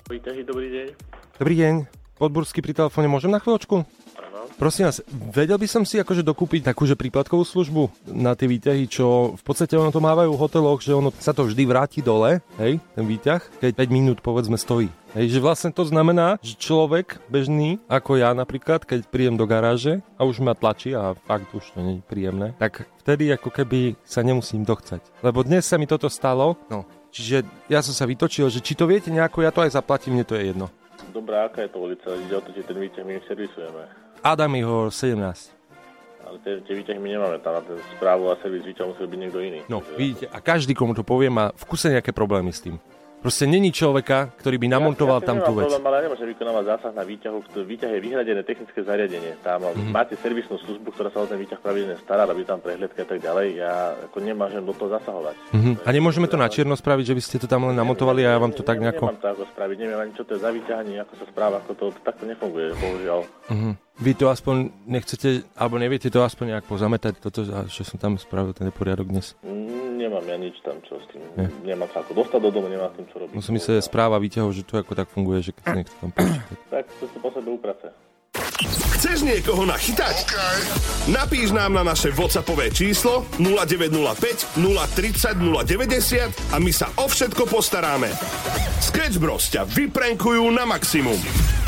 Výťahy, 0.07 0.47
dobrý 0.47 0.69
deň. 0.71 1.12
Dobrý 1.43 1.59
deň, 1.59 1.91
Podburský 2.23 2.63
pri 2.63 2.71
telefóne, 2.71 3.11
môžem 3.11 3.27
na 3.27 3.43
chvíľočku? 3.43 3.83
Prosím 4.63 4.87
vás, 4.87 5.03
vedel 5.11 5.59
by 5.59 5.67
som 5.67 5.83
si 5.83 5.99
akože 5.99 6.23
dokúpiť 6.23 6.71
takúže 6.71 6.95
príplatkovú 6.95 7.43
službu 7.43 7.91
na 8.15 8.39
tie 8.39 8.47
výťahy, 8.47 8.87
čo 8.87 9.35
v 9.35 9.43
podstate 9.43 9.75
ono 9.75 9.91
to 9.91 9.99
mávajú 9.99 10.31
v 10.31 10.39
hoteloch, 10.39 10.79
že 10.79 10.95
ono 10.95 11.11
sa 11.19 11.35
to 11.35 11.43
vždy 11.43 11.67
vráti 11.67 11.99
dole, 11.99 12.39
hej, 12.63 12.79
ten 12.79 13.03
výťah, 13.11 13.59
keď 13.59 13.75
5 13.75 13.91
minút 13.91 14.19
povedzme 14.23 14.55
stojí. 14.55 14.87
Hej, 15.19 15.35
že 15.35 15.43
vlastne 15.43 15.75
to 15.75 15.83
znamená, 15.83 16.39
že 16.47 16.55
človek 16.55 17.19
bežný, 17.27 17.83
ako 17.91 18.23
ja 18.23 18.31
napríklad, 18.39 18.87
keď 18.87 19.11
príjem 19.11 19.35
do 19.35 19.43
garáže 19.43 19.99
a 20.15 20.23
už 20.23 20.47
ma 20.47 20.55
tlačí 20.55 20.95
a 20.95 21.19
fakt 21.27 21.51
už 21.51 21.75
to 21.75 21.83
nie 21.83 21.99
je 21.99 22.07
príjemné, 22.07 22.55
tak 22.55 22.87
vtedy 23.03 23.35
ako 23.35 23.51
keby 23.51 23.99
sa 24.07 24.23
nemusím 24.23 24.63
dochcať. 24.63 25.03
Lebo 25.27 25.43
dnes 25.43 25.67
sa 25.67 25.75
mi 25.75 25.91
toto 25.91 26.07
stalo, 26.07 26.55
no, 26.71 26.87
čiže 27.11 27.43
ja 27.67 27.83
som 27.83 27.91
sa 27.91 28.07
vytočil, 28.07 28.47
že 28.47 28.63
či 28.63 28.79
to 28.79 28.87
viete 28.87 29.11
nejako, 29.11 29.43
ja 29.43 29.51
to 29.51 29.67
aj 29.67 29.75
zaplatím, 29.75 30.23
mne 30.23 30.23
to 30.23 30.39
je 30.39 30.55
jedno. 30.55 30.71
Dobrá, 31.13 31.45
aká 31.45 31.69
je 31.69 31.71
to 31.71 31.79
ulica? 31.85 32.09
Ide 32.17 32.35
o 32.37 32.41
to, 32.41 32.57
či 32.57 32.65
ten 32.65 32.81
výťah 32.81 33.05
my 33.05 33.21
servisujeme. 33.29 33.85
Adam 34.25 34.53
Ihor 34.57 34.89
17. 34.89 35.53
Ale 36.25 36.37
tie, 36.41 36.65
tie 36.65 36.75
výťahy 36.79 36.97
my 36.97 37.09
nemáme 37.13 37.37
tam 37.45 37.61
ten 37.61 37.77
správu 38.01 38.33
a 38.33 38.41
servis 38.41 38.65
výťah 38.65 38.89
musí 38.89 39.05
byť 39.05 39.21
niekto 39.21 39.41
iný. 39.45 39.61
No, 39.69 39.85
vidíte, 40.01 40.33
a 40.33 40.41
každý, 40.41 40.73
komu 40.73 40.97
to 40.97 41.05
povie, 41.05 41.29
má 41.29 41.53
v 41.53 41.65
kuse 41.69 41.93
nejaké 41.93 42.17
problémy 42.17 42.49
s 42.49 42.65
tým. 42.65 42.81
Proste 43.23 43.47
není 43.47 43.71
človeka, 43.71 44.35
ktorý 44.35 44.59
by 44.59 44.67
namontoval 44.67 45.23
ja, 45.23 45.27
tam 45.31 45.39
tú 45.47 45.55
vec. 45.55 45.71
Problém, 45.71 45.87
ale 45.87 45.95
ja 45.95 46.03
nemôžem 46.11 46.29
vykonávať 46.35 46.65
zásah 46.75 46.93
na 46.93 47.05
výťahu, 47.07 47.39
výťah 47.55 47.91
je 47.95 48.01
vyhradené 48.03 48.43
technické 48.43 48.83
zariadenie. 48.83 49.39
Tam 49.47 49.63
Mhm. 49.63 49.71
mm-hmm. 49.71 49.95
máte 49.95 50.19
servisnú 50.19 50.59
službu, 50.59 50.91
ktorá 50.91 51.09
sa 51.15 51.23
o 51.23 51.31
ten 51.31 51.39
výťah 51.39 51.63
pravidelne 51.63 51.97
stará, 52.03 52.27
robí 52.27 52.43
tam 52.43 52.59
prehľadky 52.59 52.99
a 52.99 53.07
tak 53.07 53.23
ďalej. 53.23 53.47
Ja 53.63 53.95
ako 54.11 54.19
nemôžem 54.19 54.67
do 54.67 54.75
toho 54.75 54.91
zasahovať. 54.99 55.37
Mhm. 55.55 55.73
A 55.87 55.89
nemôžeme 55.95 56.27
to 56.27 56.35
na 56.35 56.51
čierno 56.51 56.75
spraviť, 56.75 57.05
že 57.07 57.15
by 57.15 57.23
ste 57.23 57.37
to 57.39 57.47
tam 57.47 57.71
len 57.71 57.79
namontovali 57.79 58.27
a 58.27 58.35
ja 58.35 58.39
vám 58.43 58.51
to 58.51 58.67
tak 58.67 58.83
nejako... 58.83 59.15
Nemám 59.15 59.23
to 59.23 59.31
ako 59.39 59.45
spraviť, 59.55 59.77
neviem 59.79 60.01
ani 60.03 60.13
čo 60.19 60.27
to 60.27 60.35
je 60.35 60.41
za 60.43 60.51
výťah, 60.51 60.79
ani 60.83 60.95
ako 60.99 61.13
sa 61.15 61.25
správa, 61.31 61.63
ako 61.63 61.73
to 61.79 61.85
takto 62.03 62.27
nefunguje, 62.27 62.75
bohužiaľ. 62.75 63.21
Mhm. 63.55 63.71
Vy 64.01 64.17
to 64.17 64.33
aspoň 64.33 64.73
nechcete, 64.89 65.45
alebo 65.53 65.77
neviete 65.77 66.09
to 66.09 66.25
aspoň 66.25 66.57
nejak 66.57 66.67
pozametať, 66.67 67.21
toto, 67.21 67.45
a 67.53 67.69
že 67.69 67.85
som 67.85 68.01
tam 68.01 68.17
spravil 68.17 68.57
ten 68.57 68.73
neporiadok 68.73 69.13
dnes. 69.13 69.37
Mm, 69.45 69.83
Nemám 70.03 70.27
ja 70.27 70.35
nič 70.35 70.59
tam, 70.67 70.77
čo 70.83 70.99
s 70.99 71.07
tým. 71.15 71.23
Nie. 71.39 71.49
Nemám 71.63 71.87
sa 71.95 72.03
ako 72.03 72.13
dostať 72.27 72.41
do 72.43 72.51
domu, 72.51 72.67
nemám 72.67 72.91
s 72.91 72.95
tým 72.99 73.07
čo 73.07 73.17
robiť. 73.23 73.35
No 73.39 73.41
som 73.41 73.55
myslel, 73.55 73.79
že 73.79 73.87
správa 73.87 74.19
výťahov, 74.19 74.51
že 74.51 74.67
to 74.67 74.75
ako 74.83 74.93
tak 74.99 75.07
funguje, 75.07 75.39
že 75.47 75.55
keď 75.55 75.63
sa 75.63 75.75
niekto 75.79 75.95
tam 76.03 76.11
počíta. 76.11 76.53
Tak 76.75 76.85
to 76.99 77.05
sa 77.07 77.19
po 77.23 77.29
sebe 77.31 77.49
uprace. 77.55 77.87
Chceš 78.99 79.19
niekoho 79.23 79.63
nachytať? 79.63 80.17
Napíš 81.11 81.55
nám 81.55 81.75
na 81.79 81.83
naše 81.87 82.11
WhatsAppové 82.15 82.71
číslo 82.75 83.27
0905 83.39 84.59
030 84.59 85.39
090 85.39 86.55
a 86.55 86.57
my 86.59 86.73
sa 86.75 86.91
o 86.99 87.07
všetko 87.07 87.47
postaráme. 87.47 88.11
Sketch 88.83 89.23
Bros 89.23 89.51
ťa 89.51 89.67
vyprenkujú 89.71 90.43
na 90.51 90.67
maximum. 90.67 91.62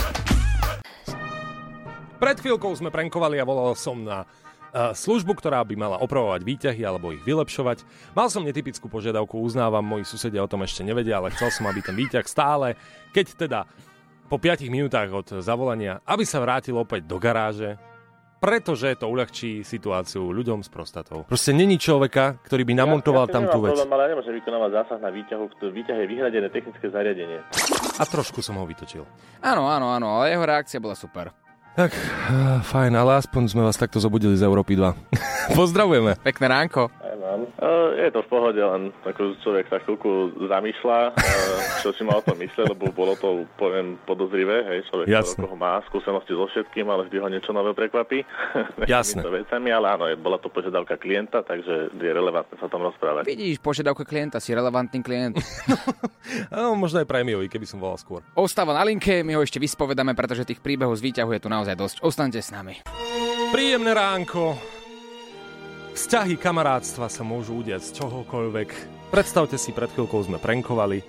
Pred 2.25 2.41
chvíľkou 2.41 2.73
sme 2.73 2.89
prankovali 2.89 3.37
a 3.37 3.45
volal 3.45 3.77
som 3.77 4.01
na 4.01 4.25
uh, 4.25 4.97
službu, 4.97 5.37
ktorá 5.37 5.61
by 5.61 5.77
mala 5.77 6.01
opravovať 6.01 6.41
výťahy 6.41 6.81
alebo 6.81 7.13
ich 7.13 7.21
vylepšovať. 7.21 7.85
Mal 8.17 8.33
som 8.33 8.49
netypickú 8.49 8.89
požiadavku, 8.89 9.37
uznávam, 9.37 9.85
moji 9.85 10.09
susedia 10.09 10.41
o 10.41 10.49
tom 10.49 10.65
ešte 10.65 10.81
nevedia, 10.81 11.21
ale 11.21 11.37
chcel 11.37 11.53
som, 11.53 11.69
aby 11.69 11.85
ten 11.85 11.93
výťah 11.93 12.25
stále, 12.25 12.81
keď 13.13 13.27
teda 13.37 13.61
po 14.33 14.41
5 14.41 14.73
minútach 14.73 15.13
od 15.13 15.45
zavolania, 15.45 16.01
aby 16.09 16.25
sa 16.25 16.41
vrátil 16.41 16.81
opäť 16.81 17.05
do 17.05 17.21
garáže, 17.21 17.77
pretože 18.41 18.97
to 18.97 19.05
uľahčí 19.05 19.61
situáciu 19.61 20.33
ľuďom 20.33 20.65
s 20.65 20.73
prostatou. 20.73 21.29
Proste 21.29 21.53
není 21.53 21.77
človeka, 21.77 22.41
ktorý 22.41 22.65
by 22.65 22.73
namontoval 22.73 23.29
ja, 23.29 23.37
tam 23.37 23.53
tú 23.53 23.61
vec. 23.69 23.77
Problém, 23.77 23.93
ale 23.93 24.03
ja 24.09 24.11
nemôžem 24.17 24.33
vykonávať 24.41 24.71
zásah 24.81 25.01
na 25.05 25.13
výťahu, 25.13 25.45
ktorý 25.61 25.77
výťah 25.77 25.99
je 26.01 26.07
vyhradené 26.09 26.49
technické 26.49 26.89
zariadenie. 26.89 27.45
A 28.01 28.05
trošku 28.09 28.41
som 28.41 28.57
ho 28.57 28.65
vytočil. 28.65 29.05
Áno, 29.45 29.69
áno, 29.69 29.93
áno, 29.93 30.09
ale 30.09 30.33
jeho 30.33 30.45
reakcia 30.49 30.81
bola 30.81 30.97
super. 30.97 31.44
Tak, 31.75 31.91
uh, 31.91 32.63
fajn, 32.63 32.95
ale 32.95 33.19
aspoň 33.19 33.51
sme 33.51 33.67
vás 33.67 33.75
takto 33.75 33.99
zobudili 33.99 34.39
z 34.39 34.47
Európy 34.47 34.79
2. 34.79 34.95
Pozdravujeme. 35.59 36.15
Pekné 36.23 36.47
ránko. 36.47 36.87
Mám. 37.25 37.49
Uh, 37.57 37.97
je 37.97 38.13
to 38.13 38.21
v 38.21 38.29
pohode, 38.29 38.61
len 38.61 38.93
ako 39.01 39.41
človek 39.41 39.73
sa 39.73 39.81
chvíľku 39.81 40.37
zamýšľa, 40.45 41.17
uh, 41.17 41.21
čo 41.81 41.97
si 41.97 42.05
ma 42.05 42.21
o 42.21 42.23
tom 42.23 42.37
myslel, 42.37 42.77
lebo 42.77 42.93
bolo 42.93 43.17
to, 43.17 43.49
poviem, 43.57 43.97
podozrivé, 44.05 44.61
hej, 44.69 44.79
človek 44.93 45.09
Jasne. 45.09 45.49
toho 45.49 45.57
má 45.57 45.81
skúsenosti 45.89 46.37
so 46.37 46.45
všetkým, 46.53 46.85
ale 46.85 47.09
vždy 47.09 47.17
ho 47.25 47.29
niečo 47.33 47.57
nové 47.57 47.73
prekvapí. 47.73 48.29
Jasne. 48.93 49.25
Vecami, 49.25 49.73
ale 49.73 49.87
áno, 49.97 50.05
je- 50.05 50.21
bola 50.21 50.37
to 50.37 50.53
požiadavka 50.53 51.01
klienta, 51.01 51.41
takže 51.41 51.97
je 51.97 52.11
relevantné 52.13 52.61
sa 52.61 52.69
o 52.69 52.73
tom 52.73 52.85
rozprávať. 52.85 53.25
Vidíš, 53.25 53.57
požiadavka 53.65 54.05
klienta, 54.05 54.37
si 54.37 54.53
relevantný 54.53 55.01
klient. 55.01 55.41
Áno, 56.53 56.77
možno 56.85 57.01
aj 57.01 57.09
prémiovi, 57.09 57.49
keby 57.49 57.65
som 57.65 57.81
volal 57.81 57.97
skôr. 57.97 58.21
Ostáva 58.37 58.77
na 58.77 58.85
linke, 58.85 59.25
my 59.25 59.41
ho 59.41 59.41
ešte 59.41 59.57
vyspovedáme, 59.57 60.13
pretože 60.13 60.45
tých 60.45 60.61
príbehov 60.61 61.01
z 61.01 61.09
výťahu 61.09 61.33
je 61.33 61.41
tu 61.41 61.49
naozaj 61.49 61.73
dosť. 61.73 61.97
Ostaňte 62.05 62.45
s 62.45 62.53
nami. 62.53 62.85
Príjemné 63.49 63.97
ránko. 63.97 64.74
Vzťahy 65.95 66.35
kamarátstva 66.43 67.07
sa 67.07 67.23
môžu 67.23 67.63
udiať 67.63 67.87
z 67.87 68.03
čohokoľvek. 68.03 68.69
Predstavte 69.15 69.55
si, 69.55 69.71
pred 69.71 69.87
chvíľkou 69.95 70.27
sme 70.27 70.43
prankovali. 70.43 71.07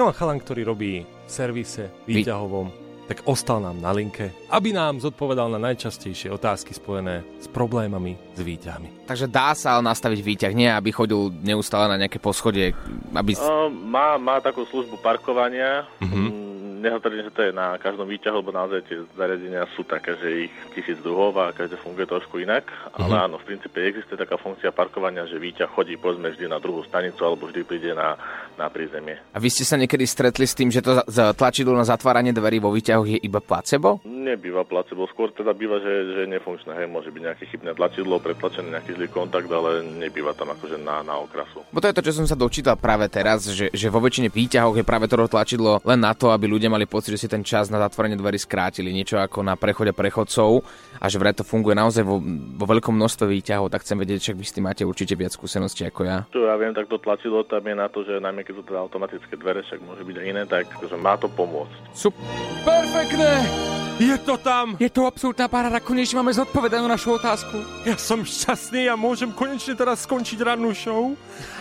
No 0.00 0.08
a 0.08 0.16
chalan, 0.16 0.40
ktorý 0.40 0.64
robí 0.64 1.04
v 1.04 1.28
servise 1.28 1.92
výťahovom, 2.08 2.72
tak 3.04 3.20
ostal 3.28 3.60
nám 3.60 3.84
na 3.84 3.92
linke, 3.92 4.32
aby 4.48 4.72
nám 4.72 4.96
zodpovedal 5.04 5.52
na 5.52 5.60
najčastejšie 5.60 6.32
otázky 6.32 6.72
spojené 6.72 7.20
s 7.36 7.52
problémami 7.52 8.16
s 8.32 8.40
výťahmi. 8.40 9.04
Takže 9.04 9.28
dá 9.28 9.52
sa 9.52 9.76
ale 9.76 9.92
nastaviť 9.92 10.20
výťah, 10.24 10.52
nie 10.56 10.72
aby 10.72 10.88
chodil 10.88 11.28
neustále 11.44 11.92
na 11.92 12.00
nejaké 12.00 12.16
poschodie, 12.16 12.72
aby... 13.12 13.36
Uh, 13.36 13.68
má, 13.68 14.16
má 14.16 14.40
takú 14.40 14.64
službu 14.64 15.04
parkovania. 15.04 15.84
Mhm. 16.00 16.43
Nehovorím, 16.84 17.24
že 17.24 17.32
to 17.32 17.42
je 17.48 17.52
na 17.56 17.80
každom 17.80 18.04
výťahu, 18.04 18.44
lebo 18.44 18.52
naozaj 18.52 18.84
tie 18.84 19.00
zariadenia 19.16 19.64
sú 19.72 19.88
také, 19.88 20.20
že 20.20 20.28
ich 20.46 20.54
tisíc 20.76 21.00
druhov 21.00 21.32
a 21.40 21.56
každé 21.56 21.80
funguje 21.80 22.04
trošku 22.04 22.44
inak. 22.44 22.68
Ale 22.92 23.16
Mhm. 23.16 23.24
áno, 23.24 23.36
v 23.40 23.48
princípe 23.48 23.80
existuje 23.80 24.20
taká 24.20 24.36
funkcia 24.36 24.68
parkovania, 24.68 25.24
že 25.24 25.40
výťah 25.40 25.72
chodí 25.72 25.96
povedzme 25.96 26.28
vždy 26.28 26.44
na 26.44 26.60
druhú 26.60 26.84
stanicu 26.84 27.24
alebo 27.24 27.48
vždy 27.48 27.64
príde 27.64 27.96
na, 27.96 28.20
na 28.60 28.68
prízemie. 28.68 29.16
A 29.32 29.40
vy 29.40 29.48
ste 29.48 29.64
sa 29.64 29.80
niekedy 29.80 30.04
stretli 30.04 30.44
s 30.44 30.52
tým, 30.52 30.68
že 30.68 30.84
to 30.84 31.00
tlačidlo 31.32 31.72
na 31.72 31.88
zatváranie 31.88 32.36
dverí 32.36 32.60
vo 32.60 32.68
výťahoch 32.68 33.08
je 33.08 33.18
iba 33.24 33.40
placebo? 33.40 34.04
Nebýva 34.04 34.68
placebo, 34.68 35.08
skôr 35.08 35.32
teda 35.32 35.56
býva, 35.56 35.80
že, 35.80 35.92
že 36.12 36.20
je 36.26 36.32
nefunkčné, 36.36 36.72
hej, 36.76 36.86
môže 36.90 37.08
byť 37.08 37.22
nejaké 37.24 37.44
chybné 37.48 37.72
tlačidlo, 37.72 38.20
pretlačený 38.20 38.76
nejaký 38.76 38.92
zlý 38.92 39.08
kontakt, 39.08 39.48
ale 39.48 39.80
nebýva 39.80 40.36
tam 40.36 40.52
akože 40.52 40.76
na, 40.76 41.00
na 41.00 41.16
okrasu. 41.16 41.64
Bo 41.72 41.80
to 41.80 41.88
je 41.88 41.96
to, 41.96 42.04
čo 42.04 42.12
som 42.12 42.26
sa 42.28 42.36
dočítal 42.36 42.76
práve 42.76 43.08
teraz, 43.08 43.48
že, 43.48 43.72
že 43.72 43.86
vo 43.88 44.02
väčšine 44.04 44.28
výťahoch 44.28 44.76
je 44.76 44.84
práve 44.84 45.08
to 45.08 45.16
tlačidlo 45.24 45.78
len 45.86 46.02
na 46.02 46.12
to, 46.12 46.34
aby 46.34 46.50
ľudia 46.50 46.68
mali 46.74 46.90
pocit, 46.90 47.14
že 47.14 47.24
si 47.24 47.28
ten 47.30 47.46
čas 47.46 47.70
na 47.70 47.78
zatvorenie 47.78 48.18
dverí 48.18 48.34
skrátili, 48.34 48.90
niečo 48.90 49.22
ako 49.22 49.46
na 49.46 49.54
prechode 49.54 49.94
prechodcov 49.94 50.66
a 50.98 51.06
že 51.06 51.22
vraj 51.22 51.38
to 51.38 51.46
funguje 51.46 51.78
naozaj 51.78 52.02
vo, 52.02 52.18
vo 52.58 52.66
veľkom 52.66 52.90
množstve 52.90 53.30
výťahov, 53.30 53.70
tak 53.70 53.86
chcem 53.86 53.94
vedieť, 53.94 54.18
však 54.18 54.36
vy 54.36 54.44
s 54.44 54.54
tým 54.58 54.64
máte 54.66 54.82
určite 54.82 55.14
viac 55.14 55.30
skúseností 55.30 55.86
ako 55.86 56.00
ja. 56.02 56.26
Čo 56.34 56.50
ja 56.50 56.58
viem, 56.58 56.74
tak 56.74 56.90
to 56.90 56.98
tlačidlo 56.98 57.46
tam 57.46 57.62
je 57.62 57.74
na 57.78 57.86
to, 57.86 58.02
že 58.02 58.18
najmä 58.18 58.42
keď 58.42 58.54
sú 58.58 58.62
teda 58.66 58.82
automatické 58.82 59.38
dvere, 59.38 59.62
však 59.62 59.80
môže 59.86 60.02
byť 60.02 60.16
aj 60.18 60.26
iné, 60.26 60.42
tak 60.50 60.66
že 60.82 60.96
má 60.98 61.14
to 61.14 61.30
pomôcť. 61.30 61.94
Super. 61.94 62.26
Perfektné! 62.66 63.83
Je 63.94 64.18
to 64.18 64.34
tam! 64.34 64.74
Je 64.82 64.90
to 64.90 65.06
absolútna 65.06 65.46
paráda, 65.46 65.78
konečne 65.78 66.18
máme 66.18 66.34
zodpovedanú 66.34 66.90
našu 66.90 67.14
otázku. 67.14 67.62
Ja 67.86 67.94
som 67.94 68.26
šťastný 68.26 68.90
a 68.90 68.98
môžem 68.98 69.30
konečne 69.30 69.78
teraz 69.78 70.02
skončiť 70.02 70.42
rannú 70.42 70.74
show 70.74 71.14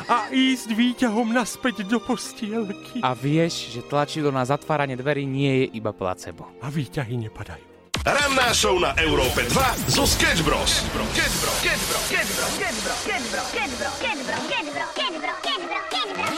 a 0.09 0.33
ísť 0.33 0.73
výťahom 0.73 1.29
naspäť 1.29 1.85
do 1.85 2.01
postielky. 2.01 3.05
A 3.05 3.13
vieš, 3.13 3.69
že 3.77 3.85
tlačidlo 3.85 4.33
na 4.33 4.41
zatváranie 4.49 4.97
dverí 4.97 5.29
nie 5.29 5.65
je 5.65 5.77
iba 5.77 5.93
placebo. 5.93 6.49
A 6.65 6.73
výťahy 6.73 7.21
nepadajú. 7.21 7.69
Ranná 8.01 8.49
show 8.51 8.81
na 8.81 8.97
Európe 8.97 9.45
2 9.47 9.93
zo 9.93 10.03
Sketch 10.03 10.41
Bros. 10.41 10.83
Sketch 11.13 11.37
Bros. 11.37 11.57
Sketch 11.61 11.85
Bros. 11.85 12.03
Sketch 12.09 12.33
Bros. 12.33 12.57
Sketch 12.57 12.81
Bros. 12.89 12.97
Sketch 13.05 13.25
Bros. 13.29 13.45
Sketch 13.47 13.77
Bros. 13.77 13.93
Sketch 13.93 14.21
Bros. 14.25 14.41
Sketch 14.41 14.65
Bros. 14.73 14.89
Sketch 14.89 15.15
Bros. 15.21 15.37
Sketch 15.37 15.61
Bros. 15.61 15.77